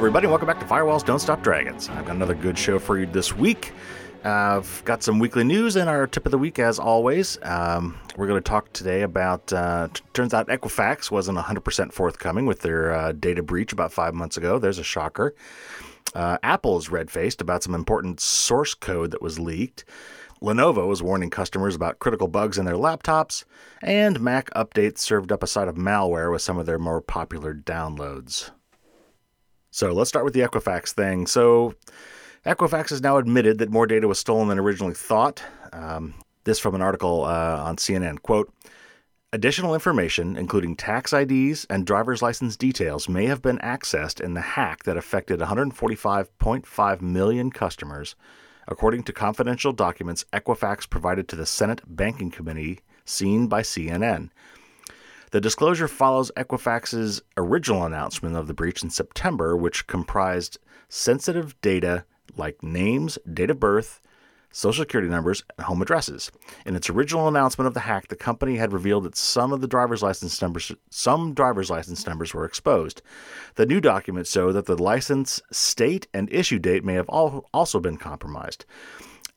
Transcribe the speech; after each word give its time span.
everybody. 0.00 0.26
Welcome 0.26 0.46
back 0.46 0.58
to 0.60 0.64
Firewalls 0.64 1.04
Don't 1.04 1.18
Stop 1.18 1.42
Dragons. 1.42 1.90
I've 1.90 2.06
got 2.06 2.16
another 2.16 2.34
good 2.34 2.56
show 2.56 2.78
for 2.78 2.98
you 2.98 3.04
this 3.04 3.36
week. 3.36 3.74
I've 4.24 4.82
got 4.86 5.02
some 5.02 5.18
weekly 5.18 5.44
news 5.44 5.76
and 5.76 5.90
our 5.90 6.06
tip 6.06 6.24
of 6.24 6.32
the 6.32 6.38
week, 6.38 6.58
as 6.58 6.78
always. 6.78 7.36
Um, 7.42 8.00
we're 8.16 8.26
going 8.26 8.42
to 8.42 8.48
talk 8.48 8.72
today 8.72 9.02
about. 9.02 9.52
Uh, 9.52 9.88
t- 9.92 10.02
turns 10.14 10.32
out 10.32 10.48
Equifax 10.48 11.10
wasn't 11.10 11.36
100% 11.36 11.92
forthcoming 11.92 12.46
with 12.46 12.60
their 12.60 12.94
uh, 12.94 13.12
data 13.12 13.42
breach 13.42 13.74
about 13.74 13.92
five 13.92 14.14
months 14.14 14.38
ago. 14.38 14.58
There's 14.58 14.78
a 14.78 14.82
shocker. 14.82 15.34
Uh, 16.14 16.38
Apple 16.42 16.78
is 16.78 16.88
red 16.88 17.10
faced 17.10 17.42
about 17.42 17.62
some 17.62 17.74
important 17.74 18.20
source 18.20 18.72
code 18.72 19.10
that 19.10 19.20
was 19.20 19.38
leaked. 19.38 19.84
Lenovo 20.40 20.90
is 20.94 21.02
warning 21.02 21.28
customers 21.28 21.74
about 21.74 21.98
critical 21.98 22.26
bugs 22.26 22.56
in 22.56 22.64
their 22.64 22.76
laptops. 22.76 23.44
And 23.82 24.18
Mac 24.18 24.48
Updates 24.54 25.00
served 25.00 25.30
up 25.30 25.42
a 25.42 25.46
side 25.46 25.68
of 25.68 25.74
malware 25.74 26.32
with 26.32 26.40
some 26.40 26.56
of 26.56 26.64
their 26.64 26.78
more 26.78 27.02
popular 27.02 27.52
downloads. 27.52 28.50
So 29.80 29.92
let's 29.92 30.10
start 30.10 30.26
with 30.26 30.34
the 30.34 30.40
Equifax 30.40 30.92
thing. 30.92 31.26
So 31.26 31.74
Equifax 32.44 32.90
has 32.90 33.00
now 33.00 33.16
admitted 33.16 33.56
that 33.58 33.70
more 33.70 33.86
data 33.86 34.06
was 34.06 34.18
stolen 34.18 34.48
than 34.48 34.58
originally 34.58 34.92
thought. 34.92 35.42
Um, 35.72 36.12
this 36.44 36.58
from 36.58 36.74
an 36.74 36.82
article 36.82 37.24
uh, 37.24 37.64
on 37.64 37.76
CNN. 37.76 38.20
Quote, 38.20 38.52
Additional 39.32 39.72
information, 39.72 40.36
including 40.36 40.76
tax 40.76 41.14
IDs 41.14 41.64
and 41.70 41.86
driver's 41.86 42.20
license 42.20 42.58
details, 42.58 43.08
may 43.08 43.24
have 43.24 43.40
been 43.40 43.56
accessed 43.60 44.20
in 44.20 44.34
the 44.34 44.42
hack 44.42 44.84
that 44.84 44.98
affected 44.98 45.40
145.5 45.40 47.00
million 47.00 47.50
customers, 47.50 48.16
according 48.68 49.04
to 49.04 49.14
confidential 49.14 49.72
documents 49.72 50.26
Equifax 50.30 50.90
provided 50.90 51.26
to 51.28 51.36
the 51.36 51.46
Senate 51.46 51.80
Banking 51.86 52.30
Committee, 52.30 52.80
seen 53.06 53.46
by 53.46 53.62
CNN. 53.62 54.28
The 55.30 55.40
disclosure 55.40 55.86
follows 55.86 56.32
Equifax's 56.36 57.22
original 57.36 57.84
announcement 57.84 58.34
of 58.36 58.48
the 58.48 58.54
breach 58.54 58.82
in 58.82 58.90
September, 58.90 59.56
which 59.56 59.86
comprised 59.86 60.58
sensitive 60.88 61.60
data 61.60 62.04
like 62.36 62.62
names, 62.62 63.16
date 63.32 63.50
of 63.50 63.60
birth, 63.60 64.00
social 64.50 64.82
security 64.82 65.08
numbers, 65.08 65.44
and 65.56 65.66
home 65.66 65.82
addresses. 65.82 66.32
In 66.66 66.74
its 66.74 66.90
original 66.90 67.28
announcement 67.28 67.68
of 67.68 67.74
the 67.74 67.80
hack, 67.80 68.08
the 68.08 68.16
company 68.16 68.56
had 68.56 68.72
revealed 68.72 69.04
that 69.04 69.16
some 69.16 69.52
of 69.52 69.60
the 69.60 69.68
driver's 69.68 70.02
license 70.02 70.42
numbers 70.42 70.72
some 70.90 71.32
driver's 71.34 71.70
license 71.70 72.06
numbers 72.06 72.34
were 72.34 72.44
exposed. 72.44 73.00
The 73.54 73.66
new 73.66 73.80
documents 73.80 74.32
show 74.32 74.50
that 74.50 74.66
the 74.66 74.76
license 74.76 75.40
state 75.52 76.08
and 76.12 76.32
issue 76.32 76.58
date 76.58 76.84
may 76.84 76.94
have 76.94 77.08
also 77.08 77.78
been 77.78 77.96
compromised. 77.96 78.64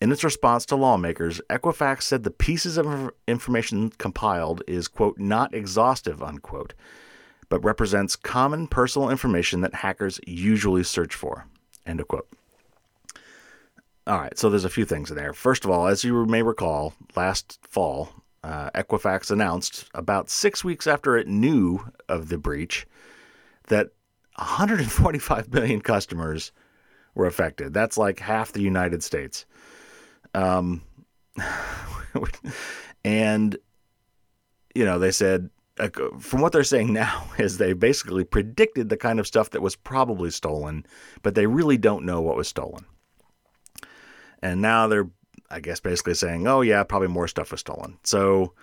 In 0.04 0.12
its 0.12 0.26
response 0.26 0.66
to 0.66 0.76
lawmakers, 0.76 1.40
Equifax 1.50 2.02
said 2.02 2.24
the 2.24 2.30
pieces 2.30 2.78
of 2.78 3.14
information 3.26 3.90
compiled 3.90 4.62
is, 4.68 4.90
quote, 4.90 5.18
not 5.18 5.54
exhaustive, 5.54 6.22
unquote, 6.22 6.74
but 7.48 7.64
represents 7.64 8.18
common 8.18 8.68
personal 8.68 9.10
information 9.10 9.62
that 9.62 9.76
hackers 9.76 10.20
usually 10.28 10.84
search 10.84 11.16
for, 11.16 11.48
end 11.86 12.02
of 12.02 12.10
quote. 12.10 12.28
All 14.06 14.20
right, 14.20 14.38
so 14.38 14.50
there's 14.50 14.66
a 14.66 14.70
few 14.70 14.84
things 14.84 15.10
in 15.10 15.16
there. 15.16 15.32
First 15.32 15.64
of 15.64 15.72
all, 15.72 15.88
as 15.88 16.04
you 16.04 16.26
may 16.26 16.42
recall, 16.42 16.94
last 17.16 17.58
fall, 17.66 18.10
uh, 18.44 18.72
Equifax 18.72 19.32
announced 19.32 19.90
about 19.94 20.30
six 20.30 20.66
weeks 20.66 20.86
after 20.86 21.16
it 21.16 21.30
knew 21.30 21.80
of 22.10 22.28
the 22.28 22.38
breach 22.38 22.86
that 23.68 23.92
145 24.36 25.54
million 25.54 25.80
customers 25.80 26.52
were 27.16 27.26
affected. 27.26 27.74
That's 27.74 27.98
like 27.98 28.20
half 28.20 28.52
the 28.52 28.62
United 28.62 29.02
States. 29.02 29.46
Um, 30.34 30.82
and 33.06 33.58
you 34.76 34.86
know, 34.86 35.00
they 35.00 35.12
said 35.12 35.50
uh, 35.80 35.90
from 36.20 36.42
what 36.42 36.52
they're 36.52 36.64
saying 36.64 36.94
now 36.94 37.26
is 37.38 37.58
they 37.58 37.74
basically 37.74 38.24
predicted 38.24 38.90
the 38.90 38.98
kind 38.98 39.20
of 39.20 39.28
stuff 39.28 39.52
that 39.52 39.62
was 39.62 39.76
probably 39.76 40.30
stolen, 40.32 40.86
but 41.22 41.36
they 41.36 41.48
really 41.48 41.78
don't 41.78 42.06
know 42.06 42.22
what 42.22 42.36
was 42.36 42.48
stolen. 42.48 42.86
And 44.42 44.62
now 44.62 44.88
they're, 44.88 45.10
I 45.50 45.62
guess, 45.62 45.80
basically 45.80 46.16
saying, 46.16 46.48
"Oh 46.48 46.62
yeah, 46.62 46.84
probably 46.84 47.08
more 47.08 47.28
stuff 47.28 47.52
was 47.52 47.62
stolen." 47.62 47.98
So, 48.04 48.54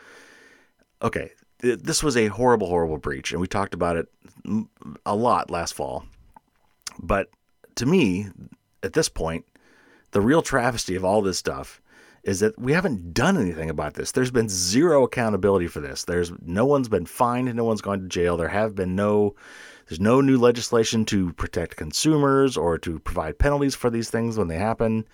okay, 1.03 1.31
this 1.59 2.03
was 2.03 2.17
a 2.17 2.27
horrible, 2.27 2.69
horrible 2.69 2.99
breach, 2.99 3.33
and 3.33 3.41
we 3.41 3.47
talked 3.47 3.73
about 3.73 3.97
it 3.97 4.07
a 5.07 5.17
lot 5.17 5.51
last 5.51 5.73
fall. 5.73 6.05
But 6.99 7.31
to 7.77 7.87
me, 7.87 8.29
at 8.83 8.93
this 8.93 9.09
point, 9.09 9.47
the 10.13 10.21
real 10.21 10.43
travesty 10.43 10.95
of 10.95 11.05
all 11.05 11.23
this 11.23 11.39
stuff 11.39 11.81
is 12.23 12.41
that 12.41 12.59
we 12.59 12.73
haven't 12.73 13.15
done 13.15 13.39
anything 13.39 13.71
about 13.71 13.95
this. 13.95 14.13
There's 14.13 14.31
been 14.31 14.49
zero 14.49 15.05
accountability 15.05 15.69
for 15.69 15.81
this. 15.81 16.05
There's 16.05 16.33
no 16.43 16.67
one's 16.67 16.89
been 16.89 17.07
fined, 17.07 17.55
no 17.55 17.65
one's 17.65 17.81
gone 17.81 18.01
to 18.01 18.09
jail. 18.09 18.37
There 18.37 18.49
have 18.49 18.75
been 18.75 18.95
no 18.95 19.35
there's 19.89 20.01
no 20.01 20.21
new 20.21 20.39
legislation 20.39 21.05
to 21.07 21.33
protect 21.33 21.77
consumers 21.77 22.57
or 22.57 22.79
to 22.79 23.01
provide 23.01 23.39
penalties 23.39 23.75
for 23.75 23.91
these 23.91 24.09
things 24.09 24.39
when 24.39 24.47
they 24.47 24.57
happen. 24.57 25.05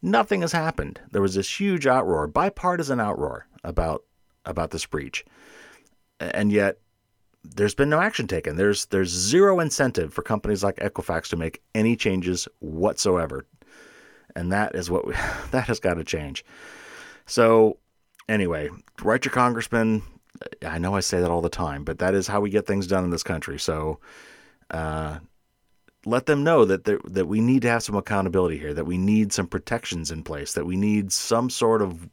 Nothing 0.00 0.42
has 0.42 0.52
happened. 0.52 1.00
There 1.10 1.22
was 1.22 1.34
this 1.34 1.60
huge 1.60 1.86
outroar, 1.86 2.32
bipartisan 2.32 2.98
outroar 2.98 3.42
about 3.64 4.04
about 4.44 4.70
this 4.70 4.86
breach. 4.86 5.24
And 6.20 6.52
yet 6.52 6.78
there's 7.42 7.74
been 7.74 7.90
no 7.90 8.00
action 8.00 8.26
taken. 8.26 8.56
There's 8.56 8.86
there's 8.86 9.08
zero 9.08 9.58
incentive 9.58 10.12
for 10.12 10.22
companies 10.22 10.62
like 10.62 10.76
Equifax 10.76 11.28
to 11.28 11.36
make 11.36 11.62
any 11.74 11.96
changes 11.96 12.46
whatsoever 12.60 13.46
and 14.34 14.52
that 14.52 14.74
is 14.74 14.90
what 14.90 15.06
we, 15.06 15.12
that 15.50 15.64
has 15.66 15.80
got 15.80 15.94
to 15.94 16.04
change. 16.04 16.44
So, 17.26 17.78
anyway, 18.28 18.70
write 19.02 19.24
your 19.24 19.32
congressman. 19.32 20.02
I 20.66 20.78
know 20.78 20.94
I 20.94 21.00
say 21.00 21.20
that 21.20 21.30
all 21.30 21.42
the 21.42 21.48
time, 21.48 21.84
but 21.84 21.98
that 21.98 22.14
is 22.14 22.26
how 22.26 22.40
we 22.40 22.50
get 22.50 22.66
things 22.66 22.86
done 22.86 23.04
in 23.04 23.10
this 23.10 23.22
country. 23.22 23.58
So, 23.58 24.00
uh, 24.70 25.18
let 26.04 26.26
them 26.26 26.42
know 26.42 26.64
that 26.64 26.84
there, 26.84 26.98
that 27.04 27.26
we 27.26 27.40
need 27.40 27.62
to 27.62 27.68
have 27.68 27.82
some 27.82 27.94
accountability 27.94 28.58
here, 28.58 28.74
that 28.74 28.86
we 28.86 28.98
need 28.98 29.32
some 29.32 29.46
protections 29.46 30.10
in 30.10 30.24
place, 30.24 30.54
that 30.54 30.66
we 30.66 30.76
need 30.76 31.12
some 31.12 31.48
sort 31.48 31.80
of 31.80 32.08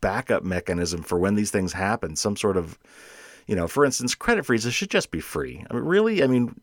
backup 0.00 0.42
mechanism 0.44 1.02
for 1.02 1.18
when 1.18 1.34
these 1.34 1.50
things 1.50 1.72
happen. 1.72 2.16
Some 2.16 2.36
sort 2.36 2.56
of, 2.56 2.78
you 3.46 3.56
know, 3.56 3.66
for 3.68 3.84
instance, 3.84 4.14
credit 4.14 4.46
freezes 4.46 4.74
should 4.74 4.90
just 4.90 5.10
be 5.10 5.20
free. 5.20 5.64
I 5.70 5.74
mean, 5.74 5.84
really, 5.84 6.22
I 6.22 6.26
mean, 6.26 6.60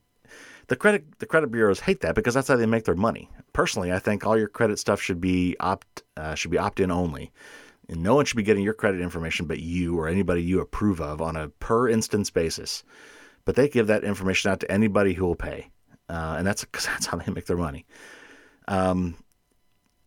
the 0.68 0.76
credit 0.76 1.20
the 1.20 1.26
credit 1.26 1.52
bureaus 1.52 1.80
hate 1.80 2.02
that 2.02 2.16
because 2.16 2.34
that's 2.34 2.48
how 2.48 2.56
they 2.56 2.66
make 2.66 2.86
their 2.86 2.96
money. 2.96 3.30
Personally, 3.54 3.92
I 3.92 4.00
think 4.00 4.26
all 4.26 4.38
your 4.38 4.48
credit 4.48 4.80
stuff 4.80 5.02
should 5.02 5.22
be 5.22 5.56
opt 5.60 6.04
uh, 6.16 6.36
should 6.36 6.52
be 6.52 6.58
opt 6.58 6.80
in 6.80 6.92
only. 6.92 7.32
And 7.90 8.04
no 8.04 8.16
one 8.16 8.26
should 8.26 8.36
be 8.36 8.44
getting 8.44 8.64
your 8.64 8.74
credit 8.74 9.00
information 9.00 9.46
but 9.46 9.60
you 9.60 9.98
or 9.98 10.10
anybody 10.10 10.44
you 10.44 10.60
approve 10.60 11.00
of 11.00 11.22
on 11.22 11.38
a 11.38 11.48
per 11.48 11.88
instance 11.88 12.30
basis. 12.30 12.84
But 13.46 13.56
they 13.56 13.70
give 13.70 13.88
that 13.88 14.04
information 14.04 14.52
out 14.52 14.60
to 14.60 14.72
anybody 14.72 15.14
who 15.14 15.26
will 15.26 15.36
pay, 15.36 15.70
uh, 16.10 16.36
and 16.38 16.46
that's 16.46 16.66
because 16.66 16.86
that's 16.86 17.06
how 17.06 17.18
they 17.18 17.32
make 17.32 17.46
their 17.46 17.58
money. 17.58 17.86
Um, 18.68 19.16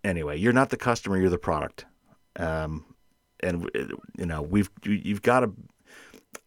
anyway, 0.04 0.38
you're 0.38 0.52
not 0.52 0.68
the 0.68 0.76
customer; 0.76 1.18
you're 1.18 1.30
the 1.30 1.38
product. 1.38 1.86
Um, 2.36 2.84
and 3.42 3.70
you 4.18 4.26
know 4.26 4.42
we've 4.42 4.70
you've 4.84 5.22
got 5.22 5.40
to 5.40 5.52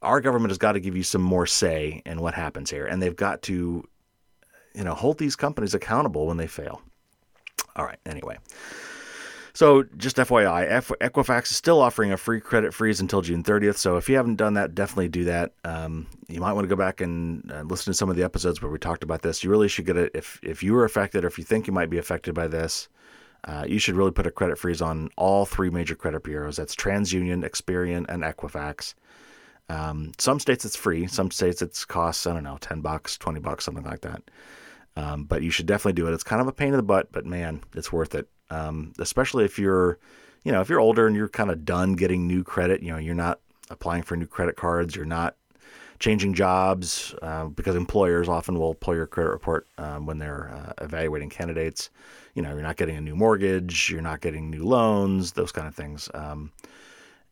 our 0.04 0.22
government 0.22 0.52
has 0.52 0.58
got 0.58 0.74
to 0.74 0.80
give 0.80 0.96
you 0.96 1.04
some 1.04 1.22
more 1.22 1.46
say 1.46 2.02
in 2.06 2.22
what 2.22 2.36
happens 2.36 2.70
here, 2.70 2.86
and 2.86 3.02
they've 3.02 3.16
got 3.16 3.42
to 3.44 3.84
you 4.74 4.84
know, 4.84 4.94
hold 4.94 5.18
these 5.18 5.36
companies 5.36 5.74
accountable 5.74 6.28
when 6.28 6.38
they 6.38 6.48
fail. 6.48 6.82
All 7.76 7.86
right, 7.86 8.00
anyway. 8.06 8.38
So, 9.56 9.84
just 9.98 10.18
FYI, 10.18 10.68
Equifax 11.00 11.52
is 11.52 11.56
still 11.56 11.80
offering 11.80 12.12
a 12.12 12.18
free 12.18 12.42
credit 12.42 12.74
freeze 12.74 13.00
until 13.00 13.22
June 13.22 13.44
30th. 13.44 13.78
So, 13.78 13.98
if 13.98 14.10
you 14.10 14.16
haven't 14.16 14.38
done 14.38 14.56
that, 14.56 14.74
definitely 14.74 15.10
do 15.10 15.26
that. 15.26 15.54
Um, 15.64 16.08
you 16.28 16.42
might 16.42 16.54
want 16.54 16.66
to 16.66 16.70
go 16.70 16.76
back 16.76 17.02
and 17.02 17.52
uh, 17.52 17.62
listen 17.62 17.94
to 17.94 17.98
some 17.98 18.10
of 18.10 18.16
the 18.16 18.24
episodes 18.24 18.62
where 18.64 18.72
we 18.72 18.80
talked 18.80 19.04
about 19.04 19.22
this. 19.22 19.44
You 19.44 19.52
really 19.52 19.68
should 19.68 19.86
get 19.86 19.96
it 19.96 20.12
if 20.16 20.40
if 20.42 20.64
you 20.64 20.74
were 20.74 20.86
affected 20.86 21.24
or 21.24 21.28
if 21.28 21.38
you 21.38 21.44
think 21.44 21.68
you 21.68 21.74
might 21.74 21.92
be 21.92 22.00
affected 22.00 22.34
by 22.34 22.48
this. 22.48 22.90
Uh, 23.46 23.66
you 23.68 23.78
should 23.78 23.96
really 23.96 24.12
put 24.12 24.26
a 24.26 24.32
credit 24.32 24.58
freeze 24.58 24.82
on 24.82 25.10
all 25.18 25.46
three 25.46 25.70
major 25.70 25.96
credit 25.96 26.24
bureaus. 26.24 26.56
That's 26.56 26.76
TransUnion, 26.76 27.44
Experian, 27.44 28.06
and 28.08 28.24
Equifax. 28.24 28.96
Um, 29.70 30.14
some 30.18 30.40
states 30.40 30.66
it's 30.66 30.76
free. 30.76 31.08
Some 31.08 31.30
states 31.30 31.62
it's 31.62 31.86
costs 31.86 32.26
I 32.26 32.34
don't 32.34 32.44
know, 32.44 32.58
ten 32.60 32.82
bucks, 32.82 33.20
twenty 33.20 33.40
bucks, 33.40 33.66
something 33.66 33.84
like 33.84 34.02
that. 34.02 34.24
Um, 34.96 35.24
but 35.26 35.42
you 35.42 35.50
should 35.50 35.66
definitely 35.66 35.94
do 35.94 36.08
it. 36.08 36.14
It's 36.14 36.24
kind 36.24 36.42
of 36.42 36.48
a 36.48 36.52
pain 36.52 36.70
in 36.70 36.78
the 36.78 36.84
butt, 36.84 37.12
but 37.12 37.26
man, 37.26 37.62
it's 37.76 37.92
worth 37.92 38.14
it. 38.16 38.30
Um, 38.50 38.94
especially 39.00 39.46
if 39.46 39.58
you're, 39.58 39.98
you 40.44 40.52
know, 40.52 40.62
if 40.62 40.70
you're 40.70 40.80
older 40.80 41.08
and 41.08 41.16
you're 41.16 41.30
kind 41.30 41.50
of 41.50 41.66
done 41.66 41.94
getting 41.94 42.28
new 42.28 42.44
credit, 42.44 42.84
you 42.84 42.92
know, 42.92 43.00
you're 43.00 43.16
not 43.16 43.40
applying 43.70 44.04
for 44.04 44.16
new 44.16 44.28
credit 44.28 44.56
cards, 44.56 44.96
you're 44.96 45.06
not 45.06 45.36
changing 46.00 46.34
jobs 46.34 47.16
uh, 47.22 47.46
because 47.46 47.76
employers 47.76 48.28
often 48.28 48.60
will 48.60 48.76
pull 48.76 48.96
your 48.96 49.08
credit 49.08 49.30
report 49.30 49.68
um, 49.78 50.06
when 50.06 50.20
they're 50.20 50.50
uh, 50.54 50.84
evaluating 50.84 51.30
candidates. 51.30 51.90
You 52.36 52.42
know, 52.42 52.50
you're 52.50 52.62
not 52.62 52.78
getting 52.78 52.98
a 52.98 53.02
new 53.02 53.16
mortgage, 53.16 53.90
you're 53.90 54.02
not 54.02 54.22
getting 54.22 54.50
new 54.50 54.66
loans, 54.66 55.32
those 55.32 55.52
kind 55.52 55.68
of 55.68 55.74
things. 55.74 56.10
Um, 56.14 56.52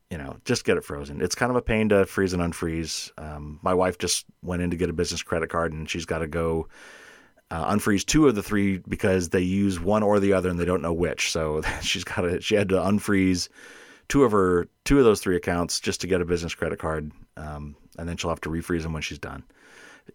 you 0.09 0.17
know, 0.17 0.37
just 0.45 0.65
get 0.65 0.77
it 0.77 0.83
frozen. 0.83 1.21
It's 1.21 1.35
kind 1.35 1.49
of 1.49 1.55
a 1.55 1.61
pain 1.61 1.89
to 1.89 2.05
freeze 2.05 2.33
and 2.33 2.41
unfreeze. 2.41 3.11
Um, 3.17 3.59
my 3.61 3.73
wife 3.73 3.97
just 3.97 4.25
went 4.41 4.61
in 4.61 4.69
to 4.71 4.77
get 4.77 4.89
a 4.89 4.93
business 4.93 5.21
credit 5.23 5.49
card 5.49 5.73
and 5.73 5.89
she's 5.89 6.05
got 6.05 6.19
to 6.19 6.27
go 6.27 6.67
uh, 7.51 7.75
unfreeze 7.75 8.05
two 8.05 8.27
of 8.27 8.33
the 8.33 8.41
three 8.41 8.77
because 8.87 9.29
they 9.29 9.41
use 9.41 9.79
one 9.79 10.03
or 10.03 10.19
the 10.19 10.33
other 10.33 10.49
and 10.49 10.57
they 10.57 10.65
don't 10.65 10.81
know 10.81 10.93
which. 10.93 11.31
So 11.31 11.61
she's 11.81 12.03
got 12.03 12.21
to 12.21 12.41
she 12.41 12.55
had 12.55 12.69
to 12.69 12.75
unfreeze 12.75 13.49
two 14.07 14.23
of 14.23 14.31
her 14.31 14.67
two 14.85 14.97
of 14.97 15.05
those 15.05 15.19
three 15.19 15.35
accounts 15.35 15.79
just 15.79 16.01
to 16.01 16.07
get 16.07 16.21
a 16.21 16.25
business 16.25 16.55
credit 16.55 16.79
card, 16.79 17.11
um, 17.37 17.75
and 17.99 18.09
then 18.09 18.17
she'll 18.17 18.31
have 18.31 18.41
to 18.41 18.49
refreeze 18.49 18.83
them 18.83 18.93
when 18.93 19.01
she's 19.01 19.19
done. 19.19 19.43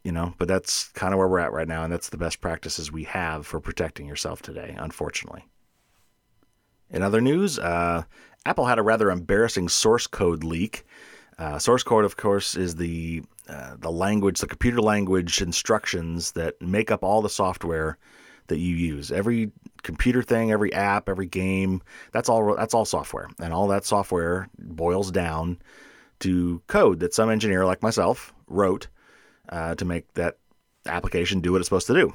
you 0.03 0.13
know, 0.13 0.35
but 0.39 0.49
that's 0.49 0.89
kind 0.89 1.13
of 1.13 1.19
where 1.19 1.29
we're 1.29 1.39
at 1.39 1.53
right 1.53 1.69
now, 1.69 1.85
and 1.85 1.93
that's 1.93 2.09
the 2.09 2.19
best 2.19 2.41
practices 2.41 2.91
we 2.91 3.05
have 3.05 3.47
for 3.47 3.61
protecting 3.61 4.07
yourself 4.07 4.43
today, 4.43 4.75
unfortunately. 4.79 5.45
In 6.91 7.03
other 7.03 7.21
news, 7.21 7.59
uh, 7.59 8.03
Apple 8.45 8.67
had 8.67 8.79
a 8.79 8.83
rather 8.83 9.11
embarrassing 9.11 9.69
source 9.69 10.07
code 10.07 10.45
leak. 10.45 10.85
Uh, 11.39 11.59
source 11.59 11.83
code, 11.83 12.05
of 12.05 12.17
course, 12.17 12.55
is 12.55 12.77
the 12.77 13.23
uh, 13.49 13.77
the 13.79 13.91
language, 13.91 14.41
the 14.41 14.47
computer 14.47 14.81
language 14.81 15.41
instructions 15.41 16.33
that 16.33 16.61
make 16.61 16.91
up 16.91 17.05
all 17.05 17.23
the 17.23 17.29
software 17.29 17.99
that 18.49 18.59
you 18.59 18.75
use. 18.75 19.13
Every 19.13 19.51
computer 19.83 20.23
thing, 20.23 20.51
every 20.51 20.73
app, 20.73 21.09
every 21.09 21.27
game, 21.27 21.83
that's 22.13 22.29
all 22.29 22.55
that's 22.57 22.75
all 22.75 22.85
software. 22.85 23.29
And 23.41 23.53
all 23.53 23.69
that 23.69 23.85
software 23.85 24.49
boils 24.59 25.11
down 25.11 25.59
to 26.21 26.63
code 26.67 27.01
that 27.01 27.15
some 27.15 27.31
engineer 27.31 27.65
like 27.65 27.83
myself 27.83 28.33
wrote 28.47 28.89
uh, 29.49 29.75
to 29.77 29.85
make 29.85 30.13
that 30.15 30.39
application 30.87 31.41
do 31.41 31.53
what 31.53 31.59
it's 31.59 31.69
supposed 31.69 31.87
to 31.89 31.95
do. 31.95 32.13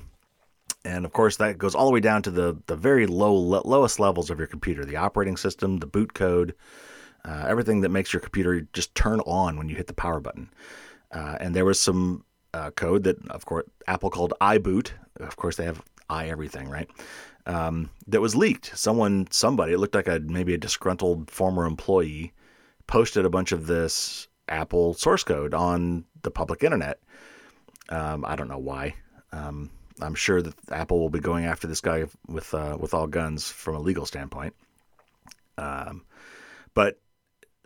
And 0.83 1.05
of 1.05 1.13
course, 1.13 1.37
that 1.37 1.57
goes 1.57 1.75
all 1.75 1.85
the 1.85 1.93
way 1.93 1.99
down 1.99 2.23
to 2.23 2.31
the 2.31 2.57
the 2.65 2.75
very 2.75 3.05
low 3.05 3.33
lowest 3.33 3.99
levels 3.99 4.29
of 4.29 4.39
your 4.39 4.47
computer, 4.47 4.83
the 4.83 4.97
operating 4.97 5.37
system, 5.37 5.77
the 5.77 5.87
boot 5.87 6.13
code, 6.13 6.55
uh, 7.23 7.45
everything 7.47 7.81
that 7.81 7.89
makes 7.89 8.11
your 8.11 8.21
computer 8.21 8.67
just 8.73 8.93
turn 8.95 9.19
on 9.21 9.57
when 9.57 9.69
you 9.69 9.75
hit 9.75 9.87
the 9.87 9.93
power 9.93 10.19
button. 10.19 10.49
Uh, 11.11 11.37
and 11.39 11.55
there 11.55 11.65
was 11.65 11.79
some 11.79 12.23
uh, 12.53 12.71
code 12.71 13.03
that, 13.03 13.25
of 13.29 13.45
course, 13.45 13.65
Apple 13.87 14.09
called 14.09 14.33
iBoot. 14.41 14.91
Of 15.19 15.35
course, 15.35 15.57
they 15.57 15.65
have 15.65 15.81
i 16.09 16.27
everything, 16.27 16.69
right? 16.69 16.89
Um, 17.45 17.89
that 18.07 18.21
was 18.21 18.35
leaked. 18.35 18.77
Someone, 18.77 19.27
somebody, 19.31 19.73
it 19.73 19.79
looked 19.79 19.95
like 19.95 20.07
a 20.07 20.19
maybe 20.19 20.53
a 20.53 20.57
disgruntled 20.57 21.31
former 21.31 21.65
employee, 21.65 22.33
posted 22.87 23.25
a 23.25 23.29
bunch 23.29 23.51
of 23.51 23.67
this 23.67 24.27
Apple 24.47 24.93
source 24.93 25.23
code 25.23 25.53
on 25.53 26.05
the 26.21 26.31
public 26.31 26.63
internet. 26.63 26.99
Um, 27.89 28.25
I 28.25 28.35
don't 28.35 28.49
know 28.49 28.59
why. 28.59 28.95
Um, 29.31 29.71
I'm 30.01 30.15
sure 30.15 30.41
that 30.41 30.53
Apple 30.71 30.99
will 30.99 31.09
be 31.09 31.19
going 31.19 31.45
after 31.45 31.67
this 31.67 31.81
guy 31.81 32.05
with 32.27 32.53
uh, 32.53 32.77
with 32.79 32.93
all 32.93 33.07
guns 33.07 33.49
from 33.49 33.75
a 33.75 33.79
legal 33.79 34.05
standpoint. 34.05 34.53
Um, 35.57 36.05
but 36.73 36.99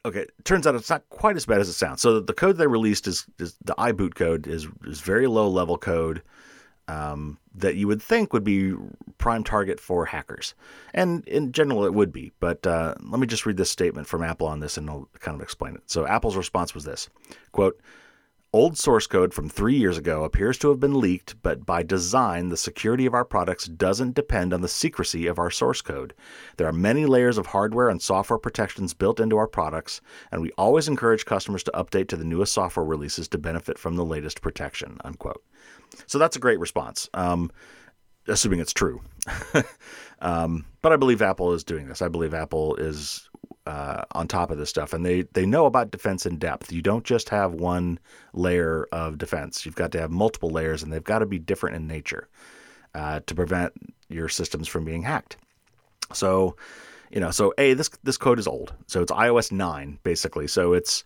okay, 0.05 0.25
turns 0.43 0.65
out 0.65 0.75
it's 0.75 0.89
not 0.89 1.07
quite 1.09 1.35
as 1.35 1.45
bad 1.45 1.59
as 1.59 1.67
it 1.67 1.73
sounds. 1.73 2.01
So 2.01 2.19
the 2.19 2.33
code 2.33 2.57
they 2.57 2.67
released 2.67 3.07
is, 3.07 3.25
is 3.39 3.57
the 3.63 3.75
iBoot 3.75 4.15
code 4.15 4.47
is 4.47 4.67
is 4.85 5.01
very 5.01 5.27
low 5.27 5.49
level 5.49 5.77
code 5.77 6.21
um, 6.87 7.39
that 7.55 7.75
you 7.75 7.87
would 7.87 8.01
think 8.01 8.31
would 8.31 8.43
be 8.43 8.75
prime 9.17 9.43
target 9.43 9.79
for 9.79 10.05
hackers, 10.05 10.53
and 10.93 11.27
in 11.27 11.51
general 11.51 11.85
it 11.85 11.93
would 11.93 12.13
be. 12.13 12.31
But 12.39 12.65
uh, 12.65 12.93
let 13.01 13.19
me 13.19 13.27
just 13.27 13.45
read 13.45 13.57
this 13.57 13.71
statement 13.71 14.07
from 14.07 14.23
Apple 14.23 14.47
on 14.47 14.59
this, 14.59 14.77
and 14.77 14.89
I'll 14.89 15.09
kind 15.19 15.35
of 15.35 15.41
explain 15.41 15.75
it. 15.75 15.81
So 15.87 16.05
Apple's 16.05 16.37
response 16.37 16.73
was 16.73 16.85
this: 16.85 17.09
"quote." 17.51 17.79
Old 18.55 18.77
source 18.77 19.05
code 19.05 19.33
from 19.33 19.49
three 19.49 19.75
years 19.75 19.97
ago 19.97 20.23
appears 20.23 20.57
to 20.59 20.69
have 20.69 20.79
been 20.79 20.97
leaked, 20.97 21.35
but 21.43 21.65
by 21.65 21.83
design, 21.83 22.47
the 22.47 22.55
security 22.55 23.05
of 23.05 23.13
our 23.13 23.25
products 23.25 23.65
doesn't 23.65 24.15
depend 24.15 24.53
on 24.53 24.61
the 24.61 24.69
secrecy 24.69 25.27
of 25.27 25.37
our 25.37 25.51
source 25.51 25.81
code. 25.81 26.13
There 26.55 26.65
are 26.65 26.71
many 26.71 27.05
layers 27.05 27.37
of 27.37 27.47
hardware 27.47 27.89
and 27.89 28.01
software 28.01 28.39
protections 28.39 28.93
built 28.93 29.19
into 29.19 29.35
our 29.35 29.45
products, 29.45 29.99
and 30.31 30.41
we 30.41 30.53
always 30.57 30.87
encourage 30.87 31.25
customers 31.25 31.63
to 31.63 31.71
update 31.71 32.07
to 32.07 32.15
the 32.15 32.23
newest 32.23 32.53
software 32.53 32.85
releases 32.85 33.27
to 33.27 33.37
benefit 33.37 33.77
from 33.77 33.97
the 33.97 34.05
latest 34.05 34.41
protection. 34.41 34.99
Unquote. 35.03 35.43
So 36.07 36.17
that's 36.17 36.37
a 36.37 36.39
great 36.39 36.61
response, 36.61 37.09
um, 37.13 37.51
assuming 38.25 38.61
it's 38.61 38.71
true. 38.71 39.01
um, 40.21 40.65
but 40.81 40.93
I 40.93 40.95
believe 40.95 41.21
Apple 41.21 41.51
is 41.51 41.65
doing 41.65 41.89
this. 41.89 42.01
I 42.01 42.07
believe 42.07 42.33
Apple 42.33 42.77
is 42.77 43.29
uh, 43.65 44.03
on 44.11 44.27
top 44.27 44.51
of 44.51 44.57
this 44.57 44.69
stuff, 44.69 44.93
and 44.93 45.05
they 45.05 45.23
they 45.33 45.45
know 45.45 45.65
about 45.65 45.91
defense 45.91 46.25
in 46.25 46.37
depth. 46.37 46.71
You 46.71 46.81
don't 46.81 47.03
just 47.03 47.29
have 47.29 47.53
one 47.53 47.99
layer 48.33 48.87
of 48.91 49.17
defense; 49.17 49.65
you've 49.65 49.75
got 49.75 49.91
to 49.93 49.99
have 49.99 50.11
multiple 50.11 50.49
layers, 50.49 50.83
and 50.83 50.91
they've 50.91 51.03
got 51.03 51.19
to 51.19 51.25
be 51.25 51.39
different 51.39 51.75
in 51.75 51.87
nature 51.87 52.27
uh, 52.93 53.21
to 53.25 53.35
prevent 53.35 53.73
your 54.09 54.29
systems 54.29 54.67
from 54.67 54.85
being 54.85 55.01
hacked. 55.01 55.37
So, 56.13 56.55
you 57.09 57.19
know, 57.19 57.31
so 57.31 57.53
a 57.57 57.73
this 57.73 57.89
this 58.03 58.17
code 58.17 58.39
is 58.39 58.47
old, 58.47 58.73
so 58.87 59.01
it's 59.01 59.11
iOS 59.11 59.51
nine 59.51 59.99
basically. 60.03 60.47
So 60.47 60.73
it's 60.73 61.03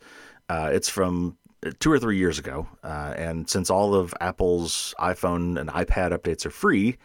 uh, 0.49 0.69
it's 0.73 0.89
from 0.89 1.37
two 1.79 1.91
or 1.91 1.99
three 1.99 2.17
years 2.17 2.39
ago, 2.39 2.67
uh, 2.83 3.13
and 3.15 3.49
since 3.49 3.69
all 3.69 3.95
of 3.95 4.13
Apple's 4.19 4.93
iPhone 4.99 5.59
and 5.59 5.69
iPad 5.69 6.11
updates 6.11 6.45
are 6.45 6.51
free 6.51 6.97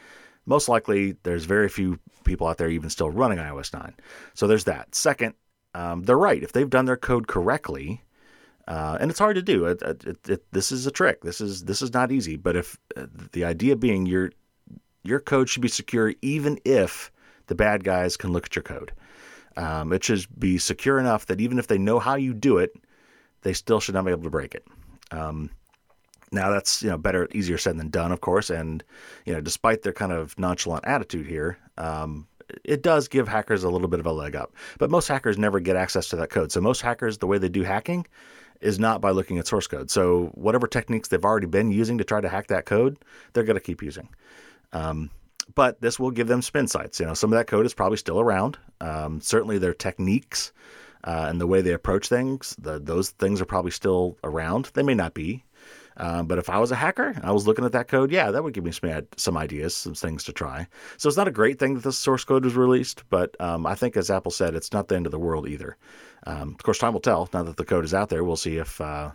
most 0.46 0.68
likely 0.68 1.16
there's 1.22 1.44
very 1.44 1.68
few 1.68 1.98
people 2.24 2.46
out 2.46 2.58
there 2.58 2.68
even 2.68 2.90
still 2.90 3.10
running 3.10 3.38
iOS 3.38 3.72
9. 3.72 3.94
So 4.34 4.46
there's 4.46 4.64
that. 4.64 4.94
Second, 4.94 5.34
um, 5.74 6.02
they're 6.02 6.18
right. 6.18 6.42
If 6.42 6.52
they've 6.52 6.70
done 6.70 6.84
their 6.84 6.96
code 6.96 7.26
correctly, 7.26 8.02
uh, 8.66 8.96
and 9.00 9.10
it's 9.10 9.18
hard 9.18 9.36
to 9.36 9.42
do. 9.42 9.66
It, 9.66 9.82
it, 9.82 10.28
it, 10.28 10.52
this 10.52 10.72
is 10.72 10.86
a 10.86 10.90
trick. 10.90 11.22
This 11.22 11.40
is 11.40 11.64
this 11.64 11.82
is 11.82 11.92
not 11.92 12.10
easy. 12.10 12.36
But 12.36 12.56
if 12.56 12.78
uh, 12.96 13.06
the 13.32 13.44
idea 13.44 13.76
being 13.76 14.06
your 14.06 14.30
your 15.02 15.20
code 15.20 15.48
should 15.48 15.62
be 15.62 15.68
secure, 15.68 16.14
even 16.22 16.58
if 16.64 17.10
the 17.46 17.54
bad 17.54 17.84
guys 17.84 18.16
can 18.16 18.32
look 18.32 18.46
at 18.46 18.56
your 18.56 18.62
code. 18.62 18.92
Um, 19.56 19.92
it 19.92 20.02
should 20.02 20.26
be 20.38 20.58
secure 20.58 20.98
enough 20.98 21.26
that 21.26 21.40
even 21.40 21.58
if 21.58 21.66
they 21.66 21.78
know 21.78 21.98
how 21.98 22.16
you 22.16 22.34
do 22.34 22.58
it, 22.58 22.74
they 23.42 23.52
still 23.52 23.80
should 23.80 23.94
not 23.94 24.04
be 24.04 24.10
able 24.10 24.24
to 24.24 24.30
break 24.30 24.54
it. 24.54 24.66
Um, 25.10 25.50
now 26.32 26.50
that's 26.50 26.82
you 26.82 26.90
know 26.90 26.98
better, 26.98 27.28
easier 27.32 27.58
said 27.58 27.78
than 27.78 27.90
done, 27.90 28.10
of 28.10 28.20
course. 28.20 28.50
And 28.50 28.82
you 29.24 29.32
know, 29.32 29.40
despite 29.40 29.82
their 29.82 29.92
kind 29.92 30.12
of 30.12 30.36
nonchalant 30.38 30.84
attitude 30.86 31.26
here, 31.26 31.58
um, 31.78 32.26
it 32.64 32.82
does 32.82 33.08
give 33.08 33.28
hackers 33.28 33.64
a 33.64 33.70
little 33.70 33.88
bit 33.88 34.00
of 34.00 34.06
a 34.06 34.12
leg 34.12 34.36
up. 34.36 34.54
But 34.78 34.90
most 34.90 35.08
hackers 35.08 35.38
never 35.38 35.60
get 35.60 35.76
access 35.76 36.08
to 36.08 36.16
that 36.16 36.30
code. 36.30 36.52
So 36.52 36.60
most 36.60 36.82
hackers, 36.82 37.18
the 37.18 37.26
way 37.26 37.38
they 37.38 37.48
do 37.48 37.62
hacking 37.62 38.06
is 38.60 38.78
not 38.78 39.00
by 39.00 39.10
looking 39.10 39.38
at 39.38 39.46
source 39.46 39.66
code. 39.66 39.90
So 39.90 40.30
whatever 40.34 40.66
techniques 40.66 41.08
they've 41.08 41.24
already 41.24 41.46
been 41.46 41.70
using 41.70 41.98
to 41.98 42.04
try 42.04 42.20
to 42.20 42.28
hack 42.28 42.48
that 42.48 42.66
code, 42.66 42.98
they're 43.32 43.44
going 43.44 43.58
to 43.58 43.64
keep 43.64 43.82
using. 43.82 44.08
Um, 44.72 45.10
but 45.54 45.80
this 45.80 45.98
will 45.98 46.10
give 46.10 46.28
them 46.28 46.42
spin 46.42 46.66
sites. 46.66 46.98
You 47.00 47.06
know, 47.06 47.14
some 47.14 47.32
of 47.32 47.38
that 47.38 47.46
code 47.46 47.66
is 47.66 47.74
probably 47.74 47.98
still 47.98 48.20
around. 48.20 48.58
Um, 48.80 49.20
certainly, 49.20 49.58
their 49.58 49.74
techniques 49.74 50.52
uh, 51.04 51.26
and 51.28 51.40
the 51.40 51.46
way 51.46 51.60
they 51.60 51.72
approach 51.72 52.08
things, 52.08 52.56
the, 52.58 52.78
those 52.78 53.10
things 53.10 53.40
are 53.40 53.46
probably 53.46 53.70
still 53.70 54.16
around. 54.24 54.70
They 54.74 54.82
may 54.82 54.94
not 54.94 55.14
be. 55.14 55.44
Um, 55.96 56.26
but 56.26 56.38
if 56.38 56.50
I 56.50 56.58
was 56.58 56.72
a 56.72 56.76
hacker, 56.76 57.14
I 57.22 57.32
was 57.32 57.46
looking 57.46 57.64
at 57.64 57.72
that 57.72 57.88
code, 57.88 58.10
yeah, 58.10 58.30
that 58.30 58.42
would 58.42 58.54
give 58.54 58.64
me 58.64 58.72
some, 58.72 59.06
some 59.16 59.36
ideas, 59.36 59.76
some 59.76 59.94
things 59.94 60.24
to 60.24 60.32
try. 60.32 60.66
So 60.96 61.08
it's 61.08 61.16
not 61.16 61.28
a 61.28 61.32
great 61.32 61.58
thing 61.58 61.74
that 61.74 61.84
the 61.84 61.92
source 61.92 62.24
code 62.24 62.44
was 62.44 62.56
released, 62.56 63.04
but 63.10 63.36
um, 63.40 63.66
I 63.66 63.74
think, 63.74 63.96
as 63.96 64.10
Apple 64.10 64.32
said, 64.32 64.54
it's 64.54 64.72
not 64.72 64.88
the 64.88 64.96
end 64.96 65.06
of 65.06 65.12
the 65.12 65.18
world 65.18 65.48
either. 65.48 65.76
Um, 66.26 66.50
of 66.50 66.62
course, 66.62 66.78
time 66.78 66.92
will 66.92 67.00
tell. 67.00 67.28
Now 67.32 67.42
that 67.44 67.56
the 67.56 67.64
code 67.64 67.84
is 67.84 67.94
out 67.94 68.08
there, 68.08 68.24
we'll 68.24 68.36
see 68.36 68.56
if 68.56 68.80
uh, 68.80 69.10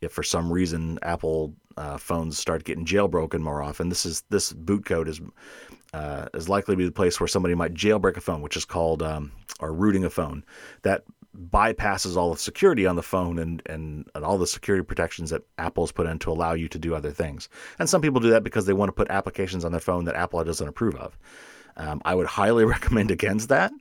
if 0.00 0.12
for 0.12 0.22
some 0.22 0.52
reason 0.52 0.98
Apple 1.02 1.54
uh, 1.76 1.96
phones 1.96 2.38
start 2.38 2.64
getting 2.64 2.84
jailbroken 2.84 3.40
more 3.40 3.62
often. 3.62 3.88
This 3.88 4.06
is 4.06 4.22
this 4.30 4.52
boot 4.52 4.84
code 4.84 5.08
is 5.08 5.20
uh, 5.92 6.26
is 6.34 6.48
likely 6.48 6.74
to 6.74 6.76
be 6.76 6.84
the 6.84 6.92
place 6.92 7.20
where 7.20 7.28
somebody 7.28 7.54
might 7.54 7.74
jailbreak 7.74 8.16
a 8.16 8.20
phone, 8.20 8.42
which 8.42 8.56
is 8.56 8.64
called 8.64 9.02
um, 9.02 9.32
or 9.60 9.72
rooting 9.72 10.04
a 10.04 10.10
phone. 10.10 10.44
That 10.82 11.04
bypasses 11.34 12.16
all 12.16 12.32
the 12.32 12.38
security 12.38 12.86
on 12.86 12.96
the 12.96 13.02
phone 13.02 13.38
and, 13.38 13.62
and, 13.66 14.08
and 14.14 14.24
all 14.24 14.38
the 14.38 14.46
security 14.46 14.84
protections 14.84 15.30
that 15.30 15.42
Apple's 15.58 15.92
put 15.92 16.06
in 16.06 16.18
to 16.20 16.30
allow 16.30 16.52
you 16.52 16.68
to 16.68 16.78
do 16.78 16.94
other 16.94 17.10
things. 17.10 17.48
And 17.78 17.88
some 17.88 18.00
people 18.00 18.20
do 18.20 18.30
that 18.30 18.44
because 18.44 18.66
they 18.66 18.72
want 18.72 18.88
to 18.88 18.92
put 18.92 19.10
applications 19.10 19.64
on 19.64 19.72
their 19.72 19.80
phone 19.80 20.04
that 20.04 20.14
Apple 20.14 20.42
doesn't 20.44 20.68
approve 20.68 20.94
of. 20.96 21.18
Um, 21.76 22.00
I 22.04 22.14
would 22.14 22.26
highly 22.26 22.64
recommend 22.76 23.10
against 23.10 23.48
that 23.48 23.72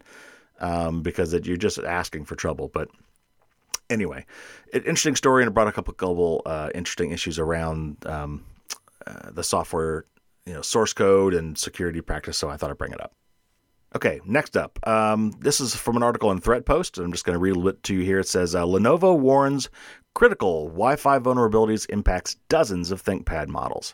um, 0.59 1.01
because 1.01 1.33
it, 1.33 1.45
you're 1.45 1.57
just 1.57 1.77
asking 1.79 2.25
for 2.25 2.35
trouble. 2.35 2.69
But 2.73 2.89
anyway, 3.89 4.25
interesting 4.73 5.15
story, 5.15 5.43
and 5.43 5.49
it 5.49 5.53
brought 5.53 5.67
a 5.67 5.71
couple 5.71 5.93
global 5.93 6.41
uh, 6.45 6.69
interesting 6.73 7.11
issues 7.11 7.37
around 7.37 7.97
um, 8.05 8.43
uh, 9.05 9.31
the 9.31 9.43
software, 9.43 10.05
you 10.45 10.53
know, 10.53 10.61
source 10.61 10.93
code 10.93 11.33
and 11.33 11.57
security 11.57 12.01
practice. 12.01 12.37
So 12.37 12.49
I 12.49 12.57
thought 12.57 12.71
I'd 12.71 12.77
bring 12.77 12.93
it 12.93 13.01
up. 13.01 13.13
Okay, 13.95 14.21
next 14.25 14.57
up. 14.57 14.79
Um, 14.87 15.33
this 15.39 15.59
is 15.59 15.75
from 15.75 15.97
an 15.97 16.03
article 16.03 16.31
in 16.31 16.41
ThreatPost. 16.41 17.03
I'm 17.03 17.11
just 17.11 17.25
going 17.25 17.35
to 17.35 17.39
read 17.39 17.51
a 17.51 17.55
little 17.55 17.71
bit 17.71 17.83
to 17.83 17.95
you 17.95 18.01
here. 18.01 18.19
It 18.19 18.27
says 18.27 18.55
uh, 18.55 18.63
Lenovo 18.63 19.17
warns 19.17 19.69
critical 20.15 20.65
Wi 20.69 20.95
Fi 20.95 21.19
vulnerabilities 21.19 21.87
impacts 21.89 22.35
dozens 22.49 22.89
of 22.89 23.03
ThinkPad 23.03 23.49
models. 23.49 23.93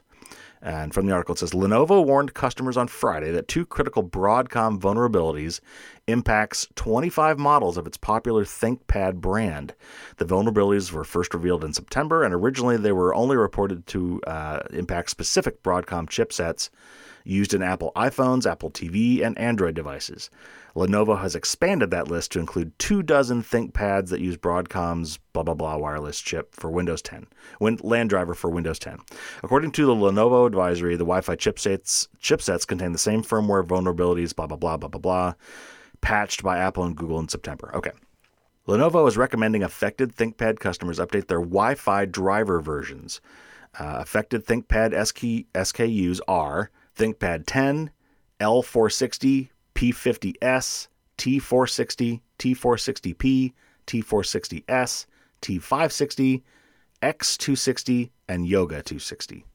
And 0.62 0.94
from 0.94 1.06
the 1.06 1.14
article, 1.14 1.36
it 1.36 1.40
says 1.40 1.52
Lenovo 1.52 2.06
warned 2.06 2.34
customers 2.34 2.76
on 2.78 2.88
Friday 2.88 3.32
that 3.32 3.48
two 3.48 3.66
critical 3.66 4.04
Broadcom 4.04 4.80
vulnerabilities 4.80 5.60
impacts 6.08 6.68
25 6.76 7.38
models 7.38 7.78
of 7.78 7.88
its 7.88 7.98
popular 7.98 8.44
ThinkPad 8.44 9.16
brand. 9.16 9.74
The 10.18 10.26
vulnerabilities 10.26 10.92
were 10.92 11.06
first 11.06 11.34
revealed 11.34 11.64
in 11.64 11.74
September, 11.74 12.24
and 12.24 12.34
originally 12.34 12.76
they 12.76 12.92
were 12.92 13.16
only 13.16 13.38
reported 13.38 13.88
to 13.88 14.22
uh, 14.28 14.60
impact 14.72 15.10
specific 15.10 15.64
Broadcom 15.64 16.08
chipsets 16.10 16.70
used 17.24 17.54
in 17.54 17.62
Apple 17.62 17.92
iPhones, 17.96 18.50
Apple 18.50 18.72
TV, 18.72 19.24
and 19.24 19.38
Android 19.38 19.76
devices. 19.76 20.30
Lenovo 20.76 21.20
has 21.20 21.36
expanded 21.36 21.92
that 21.92 22.08
list 22.08 22.32
to 22.32 22.40
include 22.40 22.78
two 22.80 23.02
dozen 23.04 23.42
ThinkPads 23.44 24.10
that 24.10 24.22
use 24.22 24.38
Broadcom's 24.38 25.18
blah 25.34 25.44
blah 25.44 25.54
blah 25.56 25.78
wireless 25.78 26.22
chip 26.22 26.54
for 26.56 26.70
Windows 26.70 27.02
10, 27.02 27.28
Win- 27.60 27.80
LAN 27.84 28.08
driver 28.08 28.34
for 28.34 28.50
Windows 28.50 28.80
10. 28.80 29.00
According 29.44 29.72
to 29.72 29.86
the 29.86 29.96
Lenovo 29.96 30.46
advisory, 30.46 30.96
the 30.96 31.04
Wi-Fi 31.06 31.36
chipsets 31.36 32.08
chipsets 32.22 32.68
contain 32.68 32.92
the 32.92 32.98
same 32.98 33.24
firmware 33.24 33.66
vulnerabilities, 33.66 34.36
blah 34.36 34.48
blah 34.48 34.58
blah 34.58 34.78
blah 34.78 34.90
blah 34.90 35.00
blah, 35.02 35.34
patched 36.02 36.44
by 36.44 36.58
Apple 36.60 36.84
and 36.84 36.96
Google 36.96 37.20
in 37.20 37.28
September. 37.28 37.72
Okay. 37.76 37.92
Lenovo 38.68 39.08
is 39.08 39.18
recommending 39.18 39.64
affected 39.64 40.16
ThinkPad 40.16 40.60
customers 40.60 41.00
update 41.00 41.28
their 41.28 41.40
Wi 41.40 41.76
Fi 41.76 42.06
driver 42.06 42.62
versions 42.62 43.20
Uh, 43.80 43.98
affected 44.00 44.46
ThinkPad 44.46 44.94
SK, 45.06 45.46
SKUs 45.54 46.20
are 46.28 46.72
ThinkPad 47.00 47.46
10, 47.48 47.92
L460, 48.42 49.50
P50S, 49.74 50.88
T460, 51.18 52.20
T460P, 52.38 53.54
T460S, 53.88 55.06
T560, 55.42 56.42
X260, 57.02 58.10
and 58.28 58.46
Yoga 58.46 58.84
260. 58.84 59.46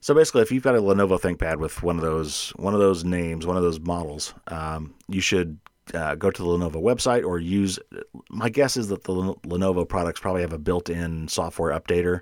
So 0.00 0.14
basically, 0.14 0.40
if 0.40 0.50
you've 0.50 0.62
got 0.62 0.74
a 0.74 0.80
Lenovo 0.80 1.20
ThinkPad 1.20 1.58
with 1.58 1.82
one 1.82 1.96
of 1.96 2.02
those 2.02 2.50
one 2.56 2.72
of 2.72 2.80
those 2.80 3.04
names, 3.04 3.46
one 3.46 3.56
of 3.58 3.62
those 3.62 3.80
models, 3.80 4.34
um, 4.48 4.94
you 5.08 5.20
should 5.20 5.58
uh, 5.92 6.14
go 6.14 6.30
to 6.30 6.42
the 6.42 6.48
Lenovo 6.48 6.82
website 6.82 7.26
or 7.26 7.38
use. 7.38 7.78
My 8.30 8.48
guess 8.48 8.78
is 8.78 8.88
that 8.88 9.04
the 9.04 9.12
Lenovo 9.12 9.86
products 9.86 10.20
probably 10.20 10.42
have 10.42 10.52
a 10.54 10.58
built-in 10.58 11.28
software 11.28 11.78
updater. 11.78 12.20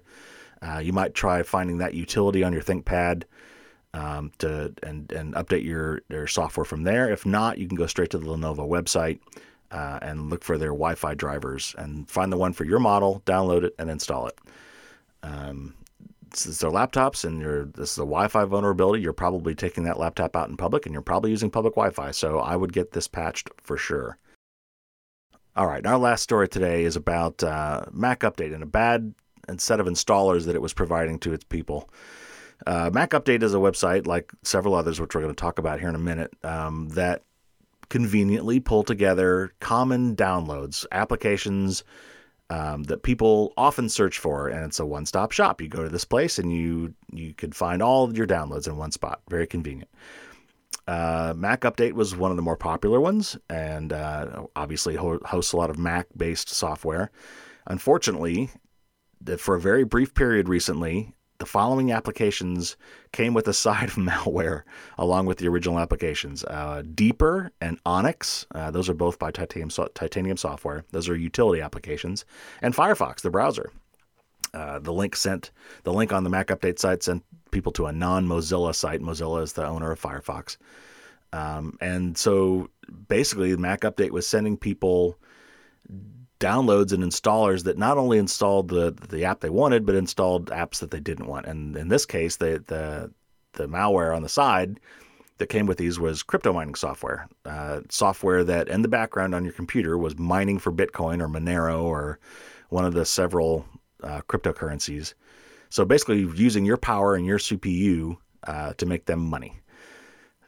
Uh, 0.60 0.78
you 0.78 0.92
might 0.92 1.14
try 1.14 1.42
finding 1.44 1.78
that 1.78 1.94
utility 1.94 2.42
on 2.42 2.52
your 2.52 2.62
ThinkPad 2.62 3.24
um, 3.94 4.32
to 4.38 4.72
and 4.82 5.10
and 5.12 5.34
update 5.34 5.64
your 5.64 6.00
their 6.08 6.26
software 6.26 6.64
from 6.64 6.82
there. 6.84 7.10
If 7.10 7.26
not, 7.26 7.58
you 7.58 7.66
can 7.66 7.76
go 7.76 7.86
straight 7.86 8.10
to 8.10 8.18
the 8.18 8.26
Lenovo 8.26 8.68
website 8.68 9.20
uh, 9.70 9.98
and 10.02 10.30
look 10.30 10.44
for 10.44 10.58
their 10.58 10.70
Wi-Fi 10.70 11.14
drivers 11.14 11.74
and 11.78 12.08
find 12.08 12.32
the 12.32 12.36
one 12.36 12.52
for 12.52 12.64
your 12.64 12.78
model, 12.78 13.22
download 13.26 13.64
it, 13.64 13.74
and 13.78 13.90
install 13.90 14.26
it. 14.26 14.38
Um, 15.22 15.74
is 16.34 16.60
their 16.60 16.70
laptops, 16.70 17.24
and 17.24 17.74
this 17.74 17.92
is 17.92 17.98
a 17.98 18.02
Wi-Fi 18.02 18.44
vulnerability. 18.44 19.02
You're 19.02 19.12
probably 19.12 19.54
taking 19.54 19.84
that 19.84 19.98
laptop 19.98 20.34
out 20.34 20.48
in 20.48 20.56
public, 20.56 20.86
and 20.86 20.92
you're 20.92 21.02
probably 21.02 21.30
using 21.30 21.50
public 21.50 21.74
Wi-Fi. 21.74 22.10
So 22.12 22.38
I 22.38 22.56
would 22.56 22.72
get 22.72 22.92
this 22.92 23.06
patched 23.06 23.50
for 23.60 23.76
sure. 23.76 24.16
All 25.54 25.66
right, 25.66 25.84
our 25.84 25.98
last 25.98 26.22
story 26.22 26.48
today 26.48 26.84
is 26.84 26.96
about 26.96 27.42
uh, 27.42 27.84
Mac 27.92 28.20
Update 28.20 28.54
and 28.54 28.62
a 28.62 28.66
bad 28.66 29.14
set 29.58 29.80
of 29.80 29.86
installers 29.86 30.46
that 30.46 30.54
it 30.54 30.62
was 30.62 30.72
providing 30.72 31.18
to 31.20 31.34
its 31.34 31.44
people. 31.44 31.90
Uh, 32.66 32.90
Mac 32.92 33.10
Update 33.10 33.42
is 33.42 33.54
a 33.54 33.58
website, 33.58 34.06
like 34.06 34.32
several 34.42 34.74
others, 34.74 35.00
which 35.00 35.14
we're 35.14 35.22
going 35.22 35.34
to 35.34 35.40
talk 35.40 35.58
about 35.58 35.80
here 35.80 35.88
in 35.88 35.94
a 35.94 35.98
minute, 35.98 36.34
um, 36.44 36.88
that 36.90 37.22
conveniently 37.88 38.60
pull 38.60 38.82
together 38.82 39.52
common 39.60 40.16
downloads, 40.16 40.86
applications 40.92 41.84
um, 42.50 42.82
that 42.84 43.02
people 43.02 43.52
often 43.56 43.88
search 43.88 44.18
for, 44.18 44.48
and 44.48 44.64
it's 44.64 44.80
a 44.80 44.86
one-stop 44.86 45.32
shop. 45.32 45.60
You 45.60 45.68
go 45.68 45.82
to 45.82 45.88
this 45.88 46.04
place, 46.04 46.38
and 46.38 46.52
you 46.52 46.94
you 47.12 47.34
can 47.34 47.52
find 47.52 47.82
all 47.82 48.14
your 48.14 48.26
downloads 48.26 48.66
in 48.66 48.76
one 48.76 48.92
spot. 48.92 49.20
Very 49.28 49.46
convenient. 49.46 49.90
Uh, 50.86 51.32
Mac 51.36 51.62
Update 51.62 51.92
was 51.92 52.16
one 52.16 52.30
of 52.30 52.36
the 52.36 52.42
more 52.42 52.56
popular 52.56 53.00
ones, 53.00 53.38
and 53.48 53.92
uh, 53.92 54.44
obviously 54.56 54.96
hosts 54.96 55.52
a 55.52 55.56
lot 55.56 55.70
of 55.70 55.78
Mac-based 55.78 56.48
software. 56.48 57.10
Unfortunately, 57.66 58.50
for 59.38 59.54
a 59.54 59.60
very 59.60 59.84
brief 59.84 60.12
period 60.14 60.48
recently, 60.48 61.14
the 61.42 61.46
following 61.46 61.90
applications 61.90 62.76
came 63.10 63.34
with 63.34 63.48
a 63.48 63.52
side 63.52 63.88
of 63.88 63.94
malware 63.96 64.62
along 64.96 65.26
with 65.26 65.38
the 65.38 65.48
original 65.48 65.80
applications. 65.80 66.44
Uh, 66.44 66.84
Deeper 66.94 67.50
and 67.60 67.80
Onyx, 67.84 68.46
uh, 68.54 68.70
those 68.70 68.88
are 68.88 68.94
both 68.94 69.18
by 69.18 69.32
Titanium, 69.32 69.68
Titanium 69.92 70.36
Software. 70.36 70.84
Those 70.92 71.08
are 71.08 71.16
utility 71.16 71.60
applications. 71.60 72.24
And 72.60 72.76
Firefox, 72.76 73.22
the 73.22 73.30
browser. 73.30 73.72
Uh, 74.54 74.78
the 74.78 74.92
link 74.92 75.16
sent 75.16 75.50
the 75.82 75.92
link 75.92 76.12
on 76.12 76.22
the 76.22 76.30
Mac 76.30 76.46
Update 76.46 76.78
site 76.78 77.02
sent 77.02 77.24
people 77.50 77.72
to 77.72 77.86
a 77.86 77.92
non-Mozilla 77.92 78.72
site. 78.72 79.00
Mozilla 79.00 79.42
is 79.42 79.54
the 79.54 79.66
owner 79.66 79.90
of 79.90 80.00
Firefox, 80.00 80.58
um, 81.32 81.76
and 81.80 82.16
so 82.16 82.68
basically, 83.08 83.50
the 83.50 83.58
Mac 83.58 83.80
Update 83.80 84.10
was 84.10 84.26
sending 84.26 84.58
people 84.58 85.16
downloads 86.42 86.92
and 86.92 87.04
installers 87.04 87.62
that 87.62 87.78
not 87.78 87.96
only 87.96 88.18
installed 88.18 88.68
the 88.68 88.94
the 89.08 89.24
app 89.24 89.40
they 89.40 89.50
wanted, 89.50 89.86
but 89.86 89.94
installed 89.94 90.46
apps 90.46 90.80
that 90.80 90.90
they 90.90 91.00
didn't 91.00 91.28
want. 91.28 91.46
And 91.46 91.76
in 91.76 91.88
this 91.88 92.04
case, 92.04 92.36
the 92.36 92.62
the 92.66 93.12
the 93.52 93.68
malware 93.68 94.14
on 94.14 94.22
the 94.22 94.28
side 94.28 94.80
that 95.38 95.46
came 95.48 95.66
with 95.66 95.78
these 95.78 96.00
was 96.00 96.22
crypto 96.22 96.52
mining 96.52 96.74
software, 96.74 97.28
uh, 97.44 97.80
software 97.88 98.44
that 98.44 98.68
in 98.68 98.82
the 98.82 98.88
background 98.88 99.34
on 99.34 99.44
your 99.44 99.52
computer 99.52 99.96
was 99.96 100.18
mining 100.18 100.58
for 100.58 100.72
Bitcoin 100.72 101.22
or 101.22 101.28
Monero 101.28 101.82
or 101.82 102.18
one 102.70 102.84
of 102.84 102.94
the 102.94 103.04
several 103.04 103.64
uh, 104.02 104.20
cryptocurrencies. 104.28 105.14
So 105.70 105.84
basically, 105.84 106.20
using 106.34 106.64
your 106.64 106.76
power 106.76 107.14
and 107.14 107.24
your 107.24 107.38
CPU 107.38 108.16
uh, 108.46 108.72
to 108.74 108.86
make 108.86 109.06
them 109.06 109.20
money. 109.20 109.61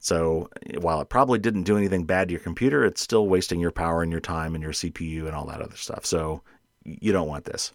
So 0.05 0.51
while 0.83 1.01
it 1.01 1.09
probably 1.09 1.39
didn't 1.39 1.63
do 1.63 1.79
anything 1.79 2.05
bad 2.05 2.29
to 2.29 2.33
your 2.33 2.43
computer, 2.43 2.85
it's 2.85 3.01
still 3.01 3.27
wasting 3.27 3.59
your 3.59 3.71
power 3.71 4.03
and 4.03 4.13
your 4.13 4.21
time 4.21 4.55
and 4.55 4.63
your 4.63 4.75
CPU 4.75 5.25
and 5.25 5.35
all 5.35 5.47
that 5.47 5.63
other 5.63 5.77
stuff. 5.77 6.05
So 6.05 6.43
you 6.85 7.11
don't 7.11 7.27
want 7.27 7.47
this. 7.47 7.73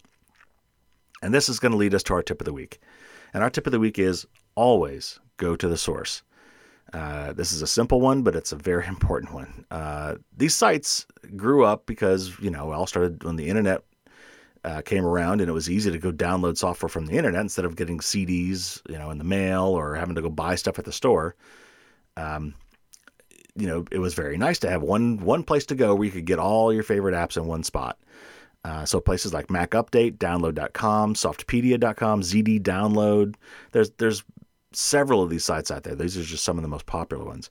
And 1.22 1.34
this 1.34 1.48
is 1.48 1.58
going 1.58 1.72
to 1.72 1.78
lead 1.78 1.92
us 1.92 2.04
to 2.04 2.14
our 2.14 2.22
tip 2.22 2.40
of 2.40 2.44
the 2.44 2.52
week. 2.52 2.78
And 3.34 3.42
our 3.42 3.50
tip 3.50 3.66
of 3.66 3.72
the 3.72 3.80
week 3.80 3.98
is 3.98 4.28
always 4.54 5.18
go 5.38 5.56
to 5.56 5.66
the 5.66 5.76
source. 5.76 6.22
Uh, 6.92 7.32
this 7.32 7.50
is 7.50 7.62
a 7.62 7.66
simple 7.66 8.00
one, 8.00 8.22
but 8.22 8.36
it's 8.36 8.52
a 8.52 8.56
very 8.56 8.86
important 8.86 9.34
one. 9.34 9.64
Uh, 9.72 10.14
these 10.36 10.54
sites 10.54 11.06
grew 11.34 11.64
up 11.64 11.84
because, 11.84 12.38
you 12.38 12.50
know, 12.52 12.70
all 12.70 12.86
started 12.86 13.24
when 13.24 13.34
the 13.34 13.48
internet 13.48 13.82
uh, 14.62 14.82
came 14.82 15.04
around 15.04 15.40
and 15.40 15.50
it 15.50 15.54
was 15.54 15.68
easy 15.68 15.90
to 15.90 15.98
go 15.98 16.12
download 16.12 16.56
software 16.56 16.88
from 16.88 17.06
the 17.06 17.16
internet 17.16 17.40
instead 17.40 17.64
of 17.64 17.74
getting 17.74 17.98
CDs, 17.98 18.82
you 18.88 18.98
know, 18.98 19.10
in 19.10 19.18
the 19.18 19.24
mail 19.24 19.64
or 19.64 19.96
having 19.96 20.14
to 20.14 20.22
go 20.22 20.30
buy 20.30 20.54
stuff 20.54 20.78
at 20.78 20.84
the 20.84 20.92
store 20.92 21.34
um, 22.20 22.54
you 23.56 23.66
know, 23.66 23.84
it 23.90 23.98
was 23.98 24.14
very 24.14 24.36
nice 24.36 24.58
to 24.60 24.70
have 24.70 24.82
one 24.82 25.18
one 25.18 25.42
place 25.42 25.66
to 25.66 25.74
go 25.74 25.94
where 25.94 26.06
you 26.06 26.12
could 26.12 26.24
get 26.24 26.38
all 26.38 26.72
your 26.72 26.82
favorite 26.82 27.14
apps 27.14 27.36
in 27.36 27.46
one 27.46 27.62
spot. 27.62 27.98
Uh, 28.64 28.84
so 28.84 29.00
places 29.00 29.32
like 29.32 29.50
Mac 29.50 29.70
Update, 29.70 30.18
Download.com, 30.18 31.14
Softpedia.com, 31.14 32.20
ZD 32.20 32.60
Download. 32.60 33.34
There's 33.72 33.90
there's 33.92 34.22
several 34.72 35.22
of 35.22 35.30
these 35.30 35.44
sites 35.44 35.70
out 35.70 35.82
there. 35.82 35.94
These 35.94 36.16
are 36.16 36.22
just 36.22 36.44
some 36.44 36.58
of 36.58 36.62
the 36.62 36.68
most 36.68 36.86
popular 36.86 37.24
ones. 37.24 37.50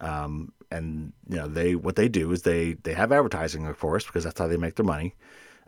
Um, 0.00 0.52
and 0.70 1.12
you 1.28 1.36
know 1.36 1.46
they 1.48 1.74
what 1.74 1.96
they 1.96 2.08
do 2.08 2.32
is 2.32 2.42
they 2.42 2.74
they 2.82 2.94
have 2.94 3.12
advertising, 3.12 3.66
of 3.66 3.78
course, 3.78 4.04
because 4.04 4.24
that's 4.24 4.38
how 4.38 4.46
they 4.46 4.56
make 4.56 4.76
their 4.76 4.86
money. 4.86 5.14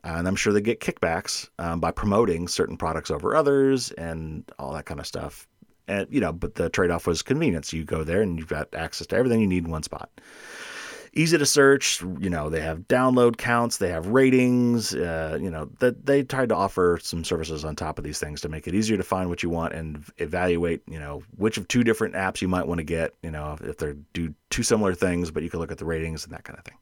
Uh, 0.04 0.16
and 0.16 0.28
I'm 0.28 0.36
sure 0.36 0.52
they 0.52 0.60
get 0.60 0.80
kickbacks 0.80 1.48
um, 1.58 1.80
by 1.80 1.90
promoting 1.90 2.46
certain 2.46 2.76
products 2.76 3.10
over 3.10 3.34
others 3.34 3.90
and 3.92 4.44
all 4.58 4.74
that 4.74 4.84
kind 4.84 5.00
of 5.00 5.06
stuff 5.06 5.48
and 5.88 6.06
you 6.10 6.20
know, 6.20 6.32
but 6.32 6.54
the 6.54 6.68
trade-off 6.68 7.06
was 7.06 7.22
convenience. 7.22 7.72
You 7.72 7.84
go 7.84 8.04
there 8.04 8.22
and 8.22 8.38
you've 8.38 8.48
got 8.48 8.74
access 8.74 9.06
to 9.08 9.16
everything 9.16 9.40
you 9.40 9.46
need 9.46 9.64
in 9.64 9.70
one 9.70 9.82
spot. 9.82 10.10
Easy 11.16 11.38
to 11.38 11.46
search. 11.46 12.02
You 12.18 12.28
know, 12.28 12.50
they 12.50 12.60
have 12.60 12.88
download 12.88 13.36
counts, 13.36 13.76
they 13.76 13.90
have 13.90 14.08
ratings. 14.08 14.94
Uh, 14.94 15.38
you 15.40 15.48
know, 15.48 15.70
that 15.78 16.06
they 16.06 16.24
tried 16.24 16.48
to 16.48 16.56
offer 16.56 16.98
some 17.00 17.22
services 17.22 17.64
on 17.64 17.76
top 17.76 17.98
of 17.98 18.04
these 18.04 18.18
things 18.18 18.40
to 18.40 18.48
make 18.48 18.66
it 18.66 18.74
easier 18.74 18.96
to 18.96 19.04
find 19.04 19.28
what 19.28 19.42
you 19.42 19.48
want 19.48 19.74
and 19.74 20.04
evaluate. 20.18 20.82
You 20.88 20.98
know, 20.98 21.22
which 21.36 21.56
of 21.56 21.68
two 21.68 21.84
different 21.84 22.14
apps 22.14 22.42
you 22.42 22.48
might 22.48 22.66
want 22.66 22.78
to 22.78 22.84
get. 22.84 23.14
You 23.22 23.30
know, 23.30 23.56
if 23.62 23.76
they're 23.76 23.94
do 24.12 24.34
two 24.50 24.64
similar 24.64 24.94
things, 24.94 25.30
but 25.30 25.44
you 25.44 25.50
can 25.50 25.60
look 25.60 25.70
at 25.70 25.78
the 25.78 25.84
ratings 25.84 26.24
and 26.24 26.32
that 26.32 26.42
kind 26.42 26.58
of 26.58 26.64
thing. 26.64 26.78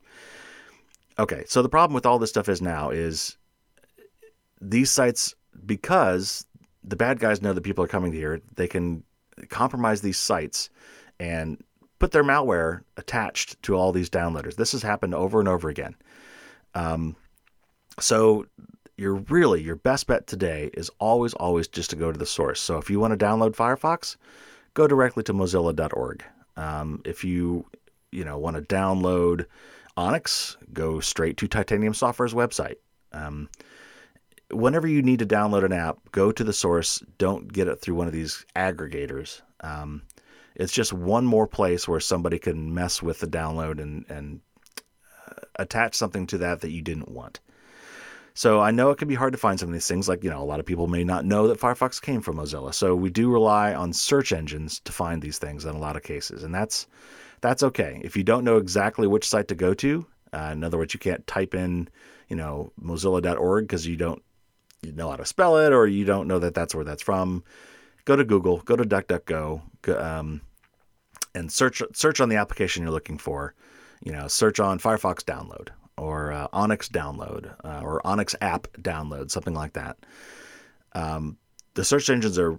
Okay, 1.18 1.44
so 1.46 1.60
the 1.60 1.68
problem 1.68 1.94
with 1.94 2.06
all 2.06 2.18
this 2.18 2.30
stuff 2.30 2.48
is 2.48 2.62
now 2.62 2.88
is 2.88 3.36
these 4.62 4.90
sites 4.90 5.34
because 5.66 6.46
the 6.84 6.96
bad 6.96 7.18
guys 7.20 7.42
know 7.42 7.52
that 7.52 7.62
people 7.62 7.84
are 7.84 7.88
coming 7.88 8.12
here. 8.12 8.40
They 8.54 8.68
can 8.68 9.04
compromise 9.48 10.00
these 10.00 10.18
sites 10.18 10.70
and 11.18 11.62
put 11.98 12.10
their 12.10 12.24
malware 12.24 12.82
attached 12.96 13.62
to 13.62 13.74
all 13.74 13.92
these 13.92 14.10
downloaders. 14.10 14.56
This 14.56 14.72
has 14.72 14.82
happened 14.82 15.14
over 15.14 15.38
and 15.38 15.48
over 15.48 15.68
again. 15.68 15.94
Um, 16.74 17.16
so 18.00 18.46
you're 18.96 19.14
really 19.14 19.62
your 19.62 19.76
best 19.76 20.06
bet 20.06 20.26
today 20.26 20.70
is 20.74 20.90
always 20.98 21.34
always 21.34 21.68
just 21.68 21.90
to 21.90 21.96
go 21.96 22.12
to 22.12 22.18
the 22.18 22.26
source. 22.26 22.60
So 22.60 22.78
if 22.78 22.90
you 22.90 23.00
want 23.00 23.18
to 23.18 23.24
download 23.24 23.54
Firefox, 23.54 24.16
go 24.74 24.86
directly 24.86 25.22
to 25.24 25.34
mozilla.org. 25.34 26.24
Um, 26.56 27.02
if 27.04 27.24
you 27.24 27.66
you 28.10 28.24
know 28.24 28.38
want 28.38 28.56
to 28.56 28.62
download 28.62 29.46
Onyx, 29.96 30.56
go 30.72 31.00
straight 31.00 31.36
to 31.38 31.48
Titanium 31.48 31.94
Software's 31.94 32.34
website. 32.34 32.76
Um, 33.12 33.48
whenever 34.52 34.86
you 34.86 35.02
need 35.02 35.18
to 35.20 35.26
download 35.26 35.64
an 35.64 35.72
app, 35.72 35.98
go 36.12 36.32
to 36.32 36.44
the 36.44 36.52
source. 36.52 37.02
Don't 37.18 37.52
get 37.52 37.68
it 37.68 37.80
through 37.80 37.94
one 37.94 38.06
of 38.06 38.12
these 38.12 38.44
aggregators. 38.54 39.40
Um, 39.60 40.02
it's 40.54 40.72
just 40.72 40.92
one 40.92 41.24
more 41.24 41.46
place 41.46 41.88
where 41.88 42.00
somebody 42.00 42.38
can 42.38 42.74
mess 42.74 43.02
with 43.02 43.20
the 43.20 43.26
download 43.26 43.80
and 43.80 44.04
and 44.08 44.40
uh, 45.28 45.42
attach 45.56 45.94
something 45.94 46.26
to 46.28 46.38
that 46.38 46.60
that 46.60 46.70
you 46.70 46.82
didn't 46.82 47.10
want. 47.10 47.40
So 48.34 48.60
I 48.60 48.70
know 48.70 48.90
it 48.90 48.98
can 48.98 49.08
be 49.08 49.14
hard 49.14 49.32
to 49.34 49.38
find 49.38 49.60
some 49.60 49.68
of 49.68 49.72
these 49.74 49.86
things. 49.86 50.08
Like 50.08 50.24
you 50.24 50.30
know, 50.30 50.42
a 50.42 50.44
lot 50.44 50.60
of 50.60 50.66
people 50.66 50.86
may 50.86 51.04
not 51.04 51.24
know 51.24 51.48
that 51.48 51.60
Firefox 51.60 52.00
came 52.00 52.20
from 52.20 52.36
Mozilla. 52.36 52.72
So 52.74 52.94
we 52.94 53.10
do 53.10 53.30
rely 53.30 53.74
on 53.74 53.92
search 53.92 54.32
engines 54.32 54.80
to 54.80 54.92
find 54.92 55.20
these 55.20 55.38
things 55.38 55.64
in 55.64 55.74
a 55.74 55.78
lot 55.78 55.96
of 55.96 56.02
cases, 56.02 56.42
and 56.42 56.54
that's 56.54 56.86
that's 57.40 57.62
okay. 57.62 58.00
If 58.04 58.16
you 58.16 58.24
don't 58.24 58.44
know 58.44 58.56
exactly 58.56 59.06
which 59.06 59.28
site 59.28 59.48
to 59.48 59.54
go 59.54 59.74
to, 59.74 60.06
uh, 60.32 60.50
in 60.52 60.64
other 60.64 60.78
words, 60.78 60.94
you 60.94 61.00
can't 61.00 61.26
type 61.26 61.54
in 61.54 61.88
you 62.28 62.36
know 62.36 62.72
Mozilla.org 62.82 63.64
because 63.64 63.86
you 63.86 63.96
don't 63.96 64.22
you 64.82 64.92
know 64.92 65.10
how 65.10 65.16
to 65.16 65.24
spell 65.24 65.56
it 65.58 65.72
or 65.72 65.86
you 65.86 66.04
don't 66.04 66.28
know 66.28 66.38
that 66.38 66.54
that's 66.54 66.74
where 66.74 66.84
that's 66.84 67.02
from, 67.02 67.44
go 68.04 68.16
to 68.16 68.24
Google, 68.24 68.58
go 68.58 68.76
to 68.76 68.84
DuckDuckGo, 68.84 69.62
um, 70.00 70.40
and 71.34 71.50
search 71.50 71.82
search 71.94 72.20
on 72.20 72.28
the 72.28 72.36
application 72.36 72.82
you're 72.82 72.92
looking 72.92 73.18
for. 73.18 73.54
You 74.04 74.12
know, 74.12 74.26
search 74.26 74.58
on 74.58 74.80
Firefox 74.80 75.22
download 75.22 75.68
or 75.96 76.32
uh, 76.32 76.48
Onyx 76.52 76.88
download 76.88 77.54
uh, 77.64 77.80
or 77.82 78.04
Onyx 78.04 78.34
app 78.40 78.66
download, 78.80 79.30
something 79.30 79.54
like 79.54 79.74
that. 79.74 79.96
Um, 80.94 81.38
the 81.74 81.84
search 81.84 82.10
engines 82.10 82.38
are 82.38 82.58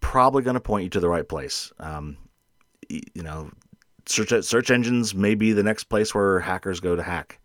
probably 0.00 0.42
going 0.42 0.54
to 0.54 0.60
point 0.60 0.84
you 0.84 0.90
to 0.90 1.00
the 1.00 1.08
right 1.08 1.28
place. 1.28 1.72
Um, 1.78 2.16
you 2.88 3.22
know, 3.22 3.50
search 4.06 4.32
search 4.44 4.70
engines 4.70 5.14
may 5.14 5.34
be 5.34 5.52
the 5.52 5.62
next 5.62 5.84
place 5.84 6.14
where 6.14 6.40
hackers 6.40 6.80
go 6.80 6.96
to 6.96 7.02
hack, 7.02 7.38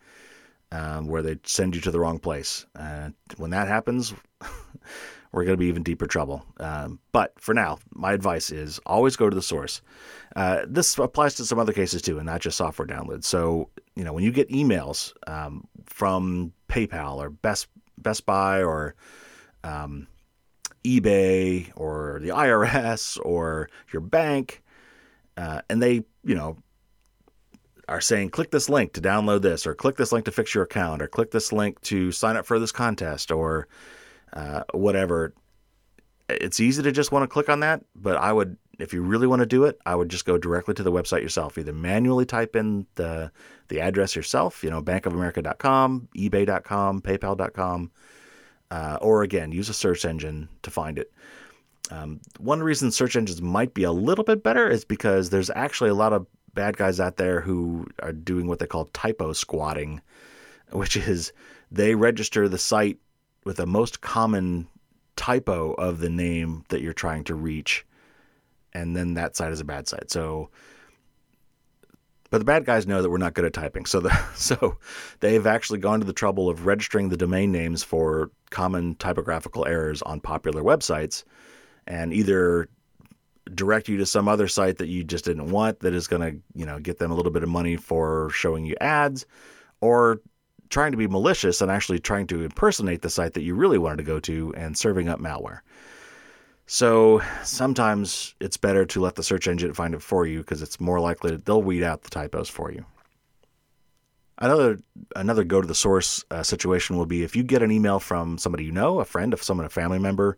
um, 0.71 1.07
where 1.07 1.21
they 1.21 1.37
send 1.43 1.75
you 1.75 1.81
to 1.81 1.91
the 1.91 1.99
wrong 1.99 2.19
place. 2.19 2.65
Uh, 2.75 3.09
when 3.37 3.51
that 3.51 3.67
happens, 3.67 4.13
we're 5.31 5.43
going 5.43 5.53
to 5.53 5.59
be 5.59 5.67
even 5.67 5.83
deeper 5.83 6.07
trouble. 6.07 6.45
Um, 6.59 6.99
but 7.11 7.39
for 7.39 7.53
now, 7.53 7.79
my 7.93 8.13
advice 8.13 8.51
is 8.51 8.79
always 8.85 9.15
go 9.15 9.29
to 9.29 9.35
the 9.35 9.41
source. 9.41 9.81
Uh, 10.35 10.65
this 10.67 10.97
applies 10.97 11.35
to 11.35 11.45
some 11.45 11.59
other 11.59 11.73
cases 11.73 12.01
too, 12.01 12.17
and 12.17 12.25
not 12.25 12.41
just 12.41 12.57
software 12.57 12.87
downloads. 12.87 13.25
So 13.25 13.69
you 13.95 14.03
know 14.03 14.13
when 14.13 14.23
you 14.23 14.31
get 14.31 14.49
emails 14.49 15.13
um, 15.27 15.67
from 15.85 16.53
PayPal 16.69 17.17
or 17.17 17.29
Best 17.29 17.67
Best 17.97 18.25
Buy 18.25 18.61
or 18.61 18.95
um, 19.63 20.07
eBay 20.83 21.71
or 21.75 22.19
the 22.21 22.29
IRS 22.29 23.19
or 23.23 23.69
your 23.91 24.01
bank, 24.01 24.63
uh, 25.35 25.61
and 25.69 25.81
they, 25.81 26.03
you 26.23 26.35
know, 26.35 26.57
are 27.87 28.01
saying 28.01 28.29
click 28.29 28.51
this 28.51 28.69
link 28.69 28.93
to 28.93 29.01
download 29.01 29.41
this, 29.41 29.65
or 29.65 29.73
click 29.73 29.95
this 29.95 30.11
link 30.11 30.25
to 30.25 30.31
fix 30.31 30.53
your 30.53 30.63
account, 30.63 31.01
or 31.01 31.07
click 31.07 31.31
this 31.31 31.51
link 31.51 31.79
to 31.81 32.11
sign 32.11 32.35
up 32.35 32.45
for 32.45 32.59
this 32.59 32.71
contest, 32.71 33.31
or 33.31 33.67
uh, 34.33 34.63
whatever. 34.73 35.33
It's 36.29 36.59
easy 36.59 36.83
to 36.83 36.91
just 36.91 37.11
want 37.11 37.23
to 37.23 37.27
click 37.27 37.47
on 37.47 37.61
that, 37.61 37.83
but 37.95 38.17
I 38.17 38.33
would, 38.33 38.57
if 38.79 38.93
you 38.93 39.01
really 39.01 39.27
want 39.27 39.39
to 39.39 39.45
do 39.45 39.63
it, 39.63 39.79
I 39.85 39.95
would 39.95 40.09
just 40.09 40.25
go 40.25 40.37
directly 40.37 40.73
to 40.73 40.83
the 40.83 40.91
website 40.91 41.21
yourself. 41.21 41.57
Either 41.57 41.71
manually 41.71 42.25
type 42.25 42.55
in 42.55 42.85
the 42.95 43.31
the 43.69 43.79
address 43.79 44.15
yourself, 44.15 44.63
you 44.63 44.69
know, 44.69 44.81
bankofamerica.com, 44.81 46.09
ebay.com, 46.17 47.01
paypal.com, 47.01 47.91
uh, 48.71 48.97
or 49.01 49.23
again, 49.23 49.51
use 49.51 49.69
a 49.69 49.73
search 49.73 50.03
engine 50.05 50.49
to 50.63 50.71
find 50.71 50.99
it. 50.99 51.11
Um, 51.89 52.19
one 52.39 52.61
reason 52.61 52.91
search 52.91 53.15
engines 53.15 53.41
might 53.41 53.73
be 53.73 53.83
a 53.83 53.91
little 53.91 54.25
bit 54.25 54.43
better 54.43 54.69
is 54.69 54.83
because 54.83 55.29
there's 55.29 55.49
actually 55.51 55.89
a 55.89 55.95
lot 55.95 56.11
of 56.13 56.27
bad 56.57 56.75
guys 56.75 56.99
out 56.99 57.17
there 57.17 57.39
who 57.39 57.85
are 58.01 58.11
doing 58.11 58.47
what 58.47 58.57
they 58.57 58.65
call 58.65 58.85
typo 58.85 59.31
squatting, 59.31 60.01
which 60.71 60.97
is 60.97 61.31
they 61.71 61.93
register 61.93 62.49
the 62.49 62.57
site 62.57 62.97
with 63.45 63.57
the 63.57 63.67
most 63.67 64.01
common 64.01 64.67
typo 65.15 65.73
of 65.73 65.99
the 65.99 66.09
name 66.09 66.65
that 66.69 66.81
you're 66.81 66.93
trying 66.93 67.23
to 67.25 67.35
reach, 67.35 67.85
and 68.73 68.95
then 68.95 69.13
that 69.13 69.35
site 69.35 69.53
is 69.53 69.59
a 69.59 69.65
bad 69.65 69.87
site. 69.87 70.09
So 70.09 70.49
but 72.29 72.39
the 72.39 72.45
bad 72.45 72.65
guys 72.65 72.87
know 72.87 73.01
that 73.01 73.09
we're 73.09 73.17
not 73.19 73.35
good 73.35 73.45
at 73.45 73.53
typing, 73.53 73.85
so 73.85 73.99
the, 73.99 74.13
so 74.35 74.77
they've 75.19 75.45
actually 75.47 75.79
gone 75.79 75.99
to 75.99 76.05
the 76.05 76.13
trouble 76.13 76.49
of 76.49 76.65
registering 76.65 77.09
the 77.09 77.17
domain 77.17 77.51
names 77.51 77.83
for 77.83 78.31
common 78.49 78.95
typographical 78.95 79.65
errors 79.65 80.01
on 80.01 80.19
popular 80.19 80.63
websites, 80.63 81.23
and 81.85 82.13
either 82.13 82.67
direct 83.55 83.87
you 83.87 83.97
to 83.97 84.05
some 84.05 84.27
other 84.27 84.47
site 84.47 84.77
that 84.77 84.87
you 84.87 85.03
just 85.03 85.25
didn't 85.25 85.51
want 85.51 85.79
that 85.81 85.93
is 85.93 86.07
going 86.07 86.21
to 86.21 86.39
you 86.53 86.65
know 86.65 86.79
get 86.79 86.99
them 86.99 87.11
a 87.11 87.15
little 87.15 87.31
bit 87.31 87.43
of 87.43 87.49
money 87.49 87.75
for 87.75 88.29
showing 88.31 88.65
you 88.65 88.75
ads, 88.81 89.25
or 89.81 90.21
trying 90.69 90.91
to 90.91 90.97
be 90.97 91.07
malicious 91.07 91.61
and 91.61 91.71
actually 91.71 91.99
trying 91.99 92.27
to 92.27 92.43
impersonate 92.43 93.01
the 93.01 93.09
site 93.09 93.33
that 93.33 93.43
you 93.43 93.55
really 93.55 93.77
wanted 93.77 93.97
to 93.97 94.03
go 94.03 94.19
to 94.19 94.53
and 94.55 94.77
serving 94.77 95.07
up 95.07 95.19
malware. 95.19 95.59
So 96.65 97.21
sometimes 97.43 98.35
it's 98.41 98.57
better 98.57 98.85
to 98.87 99.01
let 99.01 99.15
the 99.15 99.23
search 99.23 99.47
engine 99.47 99.73
find 99.73 99.93
it 99.93 100.01
for 100.01 100.25
you 100.25 100.39
because 100.39 100.61
it's 100.61 100.81
more 100.81 100.99
likely 100.99 101.31
that 101.31 101.45
they'll 101.45 101.61
weed 101.61 101.83
out 101.83 102.03
the 102.03 102.09
typos 102.09 102.49
for 102.49 102.71
you. 102.71 102.85
Another 104.39 104.77
another 105.15 105.43
go 105.43 105.61
to 105.61 105.67
the 105.67 105.73
source 105.73 106.23
uh, 106.29 106.43
situation 106.43 106.97
will 106.97 107.05
be 107.07 107.23
if 107.23 107.35
you 107.35 107.41
get 107.41 107.63
an 107.63 107.71
email 107.71 107.99
from 107.99 108.37
somebody 108.37 108.65
you 108.65 108.71
know, 108.71 108.99
a 108.99 109.05
friend, 109.05 109.33
of 109.33 109.41
someone, 109.41 109.65
a 109.65 109.69
family 109.69 109.97
member, 109.97 110.37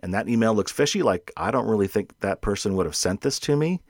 and 0.00 0.14
that 0.14 0.28
email 0.28 0.54
looks 0.54 0.72
fishy, 0.72 1.02
like 1.02 1.32
I 1.36 1.50
don't 1.50 1.66
really 1.66 1.88
think 1.88 2.18
that 2.20 2.40
person 2.40 2.76
would 2.76 2.86
have 2.86 2.96
sent 2.96 3.20
this 3.20 3.38
to 3.40 3.56
me. 3.56 3.82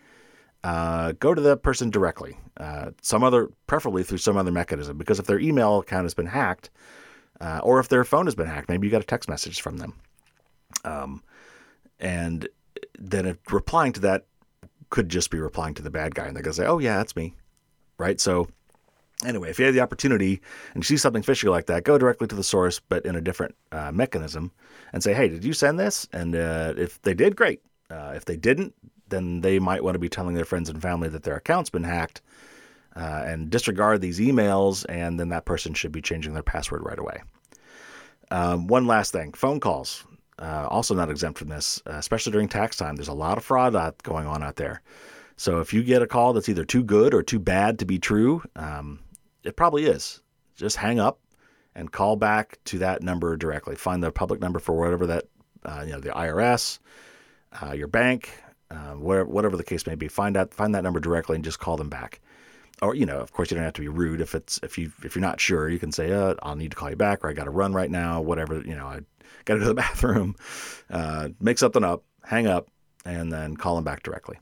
Uh, 0.64 1.12
go 1.20 1.34
to 1.34 1.40
that 1.42 1.62
person 1.62 1.90
directly, 1.90 2.36
uh, 2.56 2.90
some 3.00 3.22
other, 3.22 3.48
preferably 3.66 4.02
through 4.02 4.18
some 4.18 4.36
other 4.36 4.50
mechanism, 4.50 4.98
because 4.98 5.20
if 5.20 5.26
their 5.26 5.38
email 5.38 5.78
account 5.78 6.04
has 6.04 6.14
been 6.14 6.26
hacked, 6.26 6.70
uh, 7.40 7.60
or 7.62 7.78
if 7.78 7.88
their 7.88 8.04
phone 8.04 8.26
has 8.26 8.34
been 8.34 8.46
hacked, 8.46 8.68
maybe 8.68 8.86
you 8.86 8.90
got 8.90 9.02
a 9.02 9.06
text 9.06 9.28
message 9.28 9.60
from 9.60 9.76
them. 9.76 9.94
Um, 10.84 11.22
and 12.00 12.48
then 12.98 13.38
replying 13.50 13.92
to 13.92 14.00
that 14.00 14.26
could 14.90 15.08
just 15.08 15.30
be 15.30 15.38
replying 15.38 15.74
to 15.74 15.82
the 15.82 15.90
bad 15.90 16.14
guy, 16.14 16.26
and 16.26 16.34
they're 16.34 16.42
gonna 16.42 16.54
say, 16.54 16.66
"Oh 16.66 16.78
yeah, 16.78 16.96
that's 16.96 17.16
me," 17.16 17.34
right? 17.98 18.20
So 18.20 18.48
anyway, 19.24 19.50
if 19.50 19.58
you 19.58 19.64
have 19.64 19.74
the 19.74 19.80
opportunity 19.80 20.40
and 20.74 20.82
you 20.82 20.86
see 20.86 20.96
something 20.96 21.22
fishy 21.22 21.48
like 21.48 21.66
that, 21.66 21.84
go 21.84 21.98
directly 21.98 22.26
to 22.28 22.34
the 22.34 22.44
source, 22.44 22.80
but 22.80 23.04
in 23.06 23.16
a 23.16 23.20
different 23.20 23.54
uh, 23.72 23.92
mechanism, 23.92 24.52
and 24.92 25.02
say, 25.02 25.14
"Hey, 25.14 25.28
did 25.28 25.44
you 25.44 25.52
send 25.52 25.78
this?" 25.78 26.08
And 26.12 26.34
uh, 26.34 26.74
if 26.76 27.00
they 27.02 27.14
did, 27.14 27.36
great. 27.36 27.60
Uh, 27.90 28.12
if 28.16 28.24
they 28.24 28.36
didn't, 28.36 28.74
then 29.08 29.40
they 29.40 29.58
might 29.58 29.84
want 29.84 29.94
to 29.94 30.00
be 30.00 30.08
telling 30.08 30.34
their 30.34 30.44
friends 30.44 30.68
and 30.68 30.82
family 30.82 31.08
that 31.08 31.22
their 31.22 31.36
account's 31.36 31.70
been 31.70 31.84
hacked, 31.84 32.22
uh, 32.96 33.22
and 33.26 33.50
disregard 33.50 34.00
these 34.00 34.20
emails, 34.20 34.84
and 34.88 35.18
then 35.18 35.28
that 35.30 35.44
person 35.44 35.74
should 35.74 35.92
be 35.92 36.02
changing 36.02 36.34
their 36.34 36.42
password 36.42 36.84
right 36.84 36.98
away. 36.98 37.22
Um, 38.30 38.66
one 38.66 38.86
last 38.86 39.12
thing: 39.12 39.32
phone 39.32 39.60
calls 39.60 40.04
uh, 40.38 40.66
also 40.70 40.94
not 40.94 41.10
exempt 41.10 41.38
from 41.38 41.48
this, 41.48 41.82
uh, 41.86 41.94
especially 41.94 42.32
during 42.32 42.48
tax 42.48 42.76
time. 42.76 42.96
There's 42.96 43.08
a 43.08 43.14
lot 43.14 43.38
of 43.38 43.44
fraud 43.44 43.74
out, 43.74 44.02
going 44.02 44.26
on 44.26 44.42
out 44.42 44.56
there. 44.56 44.82
So 45.36 45.60
if 45.60 45.72
you 45.72 45.82
get 45.82 46.02
a 46.02 46.06
call 46.06 46.32
that's 46.32 46.48
either 46.48 46.64
too 46.64 46.82
good 46.82 47.12
or 47.12 47.22
too 47.22 47.38
bad 47.38 47.78
to 47.78 47.84
be 47.84 47.98
true, 47.98 48.42
um, 48.56 49.00
it 49.46 49.56
probably 49.56 49.84
is. 49.84 50.20
Just 50.54 50.76
hang 50.76 50.98
up 50.98 51.20
and 51.74 51.92
call 51.92 52.16
back 52.16 52.58
to 52.64 52.78
that 52.78 53.02
number 53.02 53.36
directly. 53.36 53.76
Find 53.76 54.02
the 54.02 54.10
public 54.10 54.40
number 54.40 54.58
for 54.58 54.74
whatever 54.74 55.06
that, 55.06 55.24
uh, 55.64 55.82
you 55.86 55.92
know, 55.92 56.00
the 56.00 56.10
IRS, 56.10 56.78
uh, 57.62 57.72
your 57.72 57.88
bank, 57.88 58.30
uh, 58.70 58.94
whatever, 58.94 59.28
whatever 59.28 59.56
the 59.56 59.64
case 59.64 59.86
may 59.86 59.94
be. 59.94 60.08
Find 60.08 60.36
out, 60.36 60.54
find 60.54 60.74
that 60.74 60.82
number 60.82 61.00
directly 61.00 61.36
and 61.36 61.44
just 61.44 61.58
call 61.58 61.76
them 61.76 61.90
back. 61.90 62.20
Or 62.82 62.94
you 62.94 63.06
know, 63.06 63.18
of 63.18 63.32
course, 63.32 63.50
you 63.50 63.54
don't 63.54 63.64
have 63.64 63.72
to 63.74 63.80
be 63.80 63.88
rude. 63.88 64.20
If 64.20 64.34
it's 64.34 64.60
if 64.62 64.76
you 64.76 64.92
if 65.02 65.14
you're 65.14 65.22
not 65.22 65.40
sure, 65.40 65.70
you 65.70 65.78
can 65.78 65.92
say, 65.92 66.12
uh, 66.12 66.34
"I'll 66.42 66.56
need 66.56 66.72
to 66.72 66.76
call 66.76 66.90
you 66.90 66.96
back," 66.96 67.24
or 67.24 67.30
"I 67.30 67.32
got 67.32 67.44
to 67.44 67.50
run 67.50 67.72
right 67.72 67.90
now." 67.90 68.20
Whatever 68.20 68.60
you 68.60 68.74
know, 68.76 68.86
I 68.86 69.00
got 69.46 69.54
to 69.54 69.60
go 69.60 69.64
to 69.64 69.64
the 69.68 69.74
bathroom, 69.82 70.36
uh, 70.90 71.30
make 71.40 71.56
something 71.56 71.82
up, 71.82 72.04
hang 72.22 72.46
up, 72.46 72.68
and 73.06 73.32
then 73.32 73.56
call 73.56 73.76
them 73.76 73.84
back 73.84 74.02
directly. 74.02 74.38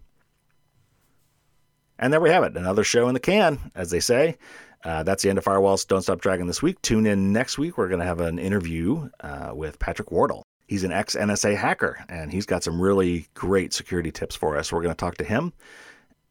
And 1.98 2.12
there 2.12 2.20
we 2.20 2.30
have 2.30 2.42
it, 2.42 2.56
another 2.56 2.82
show 2.82 3.06
in 3.06 3.14
the 3.14 3.20
can, 3.20 3.70
as 3.76 3.90
they 3.90 4.00
say. 4.00 4.36
Uh, 4.84 5.02
that's 5.02 5.22
the 5.22 5.30
end 5.30 5.38
of 5.38 5.44
Firewalls 5.44 5.86
Don't 5.86 6.02
Stop 6.02 6.20
Dragons 6.20 6.48
this 6.48 6.62
week. 6.62 6.80
Tune 6.82 7.06
in 7.06 7.32
next 7.32 7.56
week. 7.56 7.78
We're 7.78 7.88
going 7.88 8.00
to 8.00 8.06
have 8.06 8.20
an 8.20 8.38
interview 8.38 9.08
uh, 9.20 9.52
with 9.54 9.78
Patrick 9.78 10.10
Wardle. 10.10 10.42
He's 10.66 10.84
an 10.84 10.92
ex 10.92 11.14
NSA 11.14 11.56
hacker, 11.56 12.04
and 12.08 12.30
he's 12.30 12.46
got 12.46 12.62
some 12.62 12.80
really 12.80 13.26
great 13.34 13.72
security 13.72 14.10
tips 14.10 14.34
for 14.34 14.56
us. 14.56 14.72
We're 14.72 14.82
going 14.82 14.94
to 14.94 14.96
talk 14.96 15.16
to 15.18 15.24
him. 15.24 15.52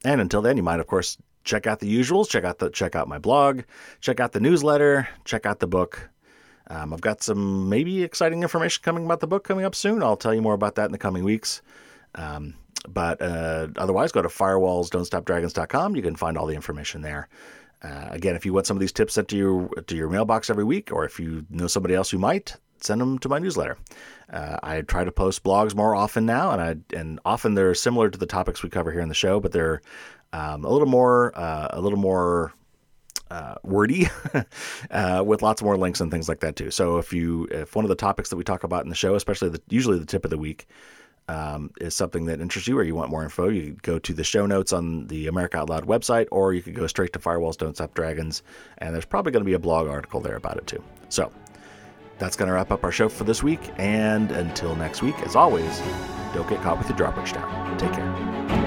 And 0.03 0.21
until 0.21 0.41
then, 0.41 0.57
you 0.57 0.63
might, 0.63 0.79
of 0.79 0.87
course, 0.87 1.17
check 1.43 1.67
out 1.67 1.79
the 1.79 1.99
usuals. 1.99 2.29
Check 2.29 2.43
out 2.43 2.59
the 2.59 2.69
check 2.69 2.95
out 2.95 3.07
my 3.07 3.19
blog. 3.19 3.61
Check 4.01 4.19
out 4.19 4.31
the 4.31 4.39
newsletter. 4.39 5.07
Check 5.25 5.45
out 5.45 5.59
the 5.59 5.67
book. 5.67 6.09
Um, 6.67 6.93
I've 6.93 7.01
got 7.01 7.21
some 7.21 7.69
maybe 7.69 8.03
exciting 8.03 8.41
information 8.41 8.81
coming 8.83 9.05
about 9.05 9.19
the 9.19 9.27
book 9.27 9.43
coming 9.43 9.65
up 9.65 9.75
soon. 9.75 10.01
I'll 10.01 10.17
tell 10.17 10.33
you 10.33 10.41
more 10.41 10.53
about 10.53 10.75
that 10.75 10.85
in 10.85 10.91
the 10.91 10.97
coming 10.97 11.23
weeks. 11.23 11.61
Um, 12.15 12.55
but 12.87 13.21
uh, 13.21 13.67
otherwise, 13.77 14.11
go 14.11 14.21
to 14.21 14.29
firewallsdon'tstopdragons.com. 14.29 15.95
You 15.95 16.01
can 16.01 16.15
find 16.15 16.37
all 16.37 16.47
the 16.47 16.55
information 16.55 17.01
there. 17.01 17.27
Uh, 17.83 18.07
again, 18.11 18.35
if 18.35 18.45
you 18.45 18.53
want 18.53 18.65
some 18.65 18.77
of 18.77 18.81
these 18.81 18.91
tips 18.91 19.13
sent 19.13 19.27
to 19.27 19.37
your 19.37 19.67
to 19.87 19.95
your 19.95 20.09
mailbox 20.09 20.49
every 20.49 20.63
week, 20.63 20.91
or 20.91 21.05
if 21.05 21.19
you 21.19 21.45
know 21.49 21.67
somebody 21.67 21.93
else 21.93 22.09
who 22.09 22.17
might, 22.17 22.55
send 22.79 23.01
them 23.01 23.19
to 23.19 23.29
my 23.29 23.39
newsletter. 23.39 23.77
Uh, 24.31 24.57
I 24.63 24.81
try 24.81 25.03
to 25.03 25.11
post 25.11 25.43
blogs 25.43 25.75
more 25.75 25.95
often 25.95 26.25
now, 26.25 26.51
and 26.51 26.61
I 26.61 26.97
and 26.97 27.19
often 27.25 27.55
they're 27.55 27.75
similar 27.75 28.09
to 28.09 28.17
the 28.17 28.25
topics 28.25 28.63
we 28.63 28.69
cover 28.69 28.91
here 28.91 29.01
in 29.01 29.09
the 29.09 29.15
show, 29.15 29.39
but 29.39 29.51
they're 29.51 29.81
um, 30.31 30.63
a 30.63 30.69
little 30.69 30.87
more 30.87 31.37
uh, 31.37 31.67
a 31.71 31.81
little 31.81 31.99
more 31.99 32.53
uh, 33.29 33.55
wordy 33.63 34.07
uh, 34.91 35.23
with 35.25 35.41
lots 35.41 35.61
more 35.61 35.77
links 35.77 35.99
and 35.99 36.11
things 36.11 36.29
like 36.29 36.39
that 36.41 36.55
too. 36.55 36.71
So 36.71 36.97
if 36.97 37.11
you 37.13 37.47
if 37.51 37.75
one 37.75 37.85
of 37.85 37.89
the 37.89 37.95
topics 37.95 38.29
that 38.29 38.37
we 38.37 38.43
talk 38.43 38.63
about 38.63 38.83
in 38.83 38.89
the 38.89 38.95
show, 38.95 39.15
especially 39.15 39.49
the, 39.49 39.61
usually 39.69 39.99
the 39.99 40.05
tip 40.05 40.23
of 40.23 40.31
the 40.31 40.37
week, 40.37 40.67
um, 41.27 41.71
is 41.79 41.95
something 41.95 42.25
that 42.25 42.41
interests 42.41 42.67
you 42.67 42.77
or 42.77 42.83
you 42.83 42.95
want 42.95 43.09
more 43.09 43.23
info, 43.23 43.49
you 43.49 43.77
go 43.81 43.99
to 43.99 44.13
the 44.13 44.23
show 44.23 44.45
notes 44.45 44.73
on 44.73 45.07
the 45.07 45.27
America 45.27 45.57
Out 45.57 45.69
Loud 45.69 45.85
website, 45.85 46.27
or 46.31 46.53
you 46.53 46.61
could 46.61 46.75
go 46.75 46.87
straight 46.87 47.13
to 47.13 47.19
Firewalls 47.19 47.57
Don't 47.57 47.75
Stop 47.75 47.93
Dragons, 47.93 48.43
and 48.79 48.93
there's 48.93 49.05
probably 49.05 49.31
going 49.31 49.43
to 49.43 49.49
be 49.49 49.53
a 49.53 49.59
blog 49.59 49.87
article 49.87 50.19
there 50.19 50.35
about 50.35 50.57
it 50.57 50.67
too. 50.67 50.83
So 51.09 51.31
that's 52.19 52.35
going 52.35 52.47
to 52.47 52.53
wrap 52.53 52.71
up 52.71 52.83
our 52.83 52.91
show 52.91 53.09
for 53.09 53.23
this 53.23 53.43
week. 53.43 53.59
And 53.77 54.31
until 54.31 54.75
next 54.75 55.01
week, 55.01 55.19
as 55.21 55.35
always, 55.35 55.81
don't 56.33 56.47
get 56.49 56.61
caught 56.61 56.77
with 56.77 56.89
your 56.89 56.97
drawbridge 56.97 57.33
down. 57.33 57.77
Take 57.77 57.93
care. 57.93 58.62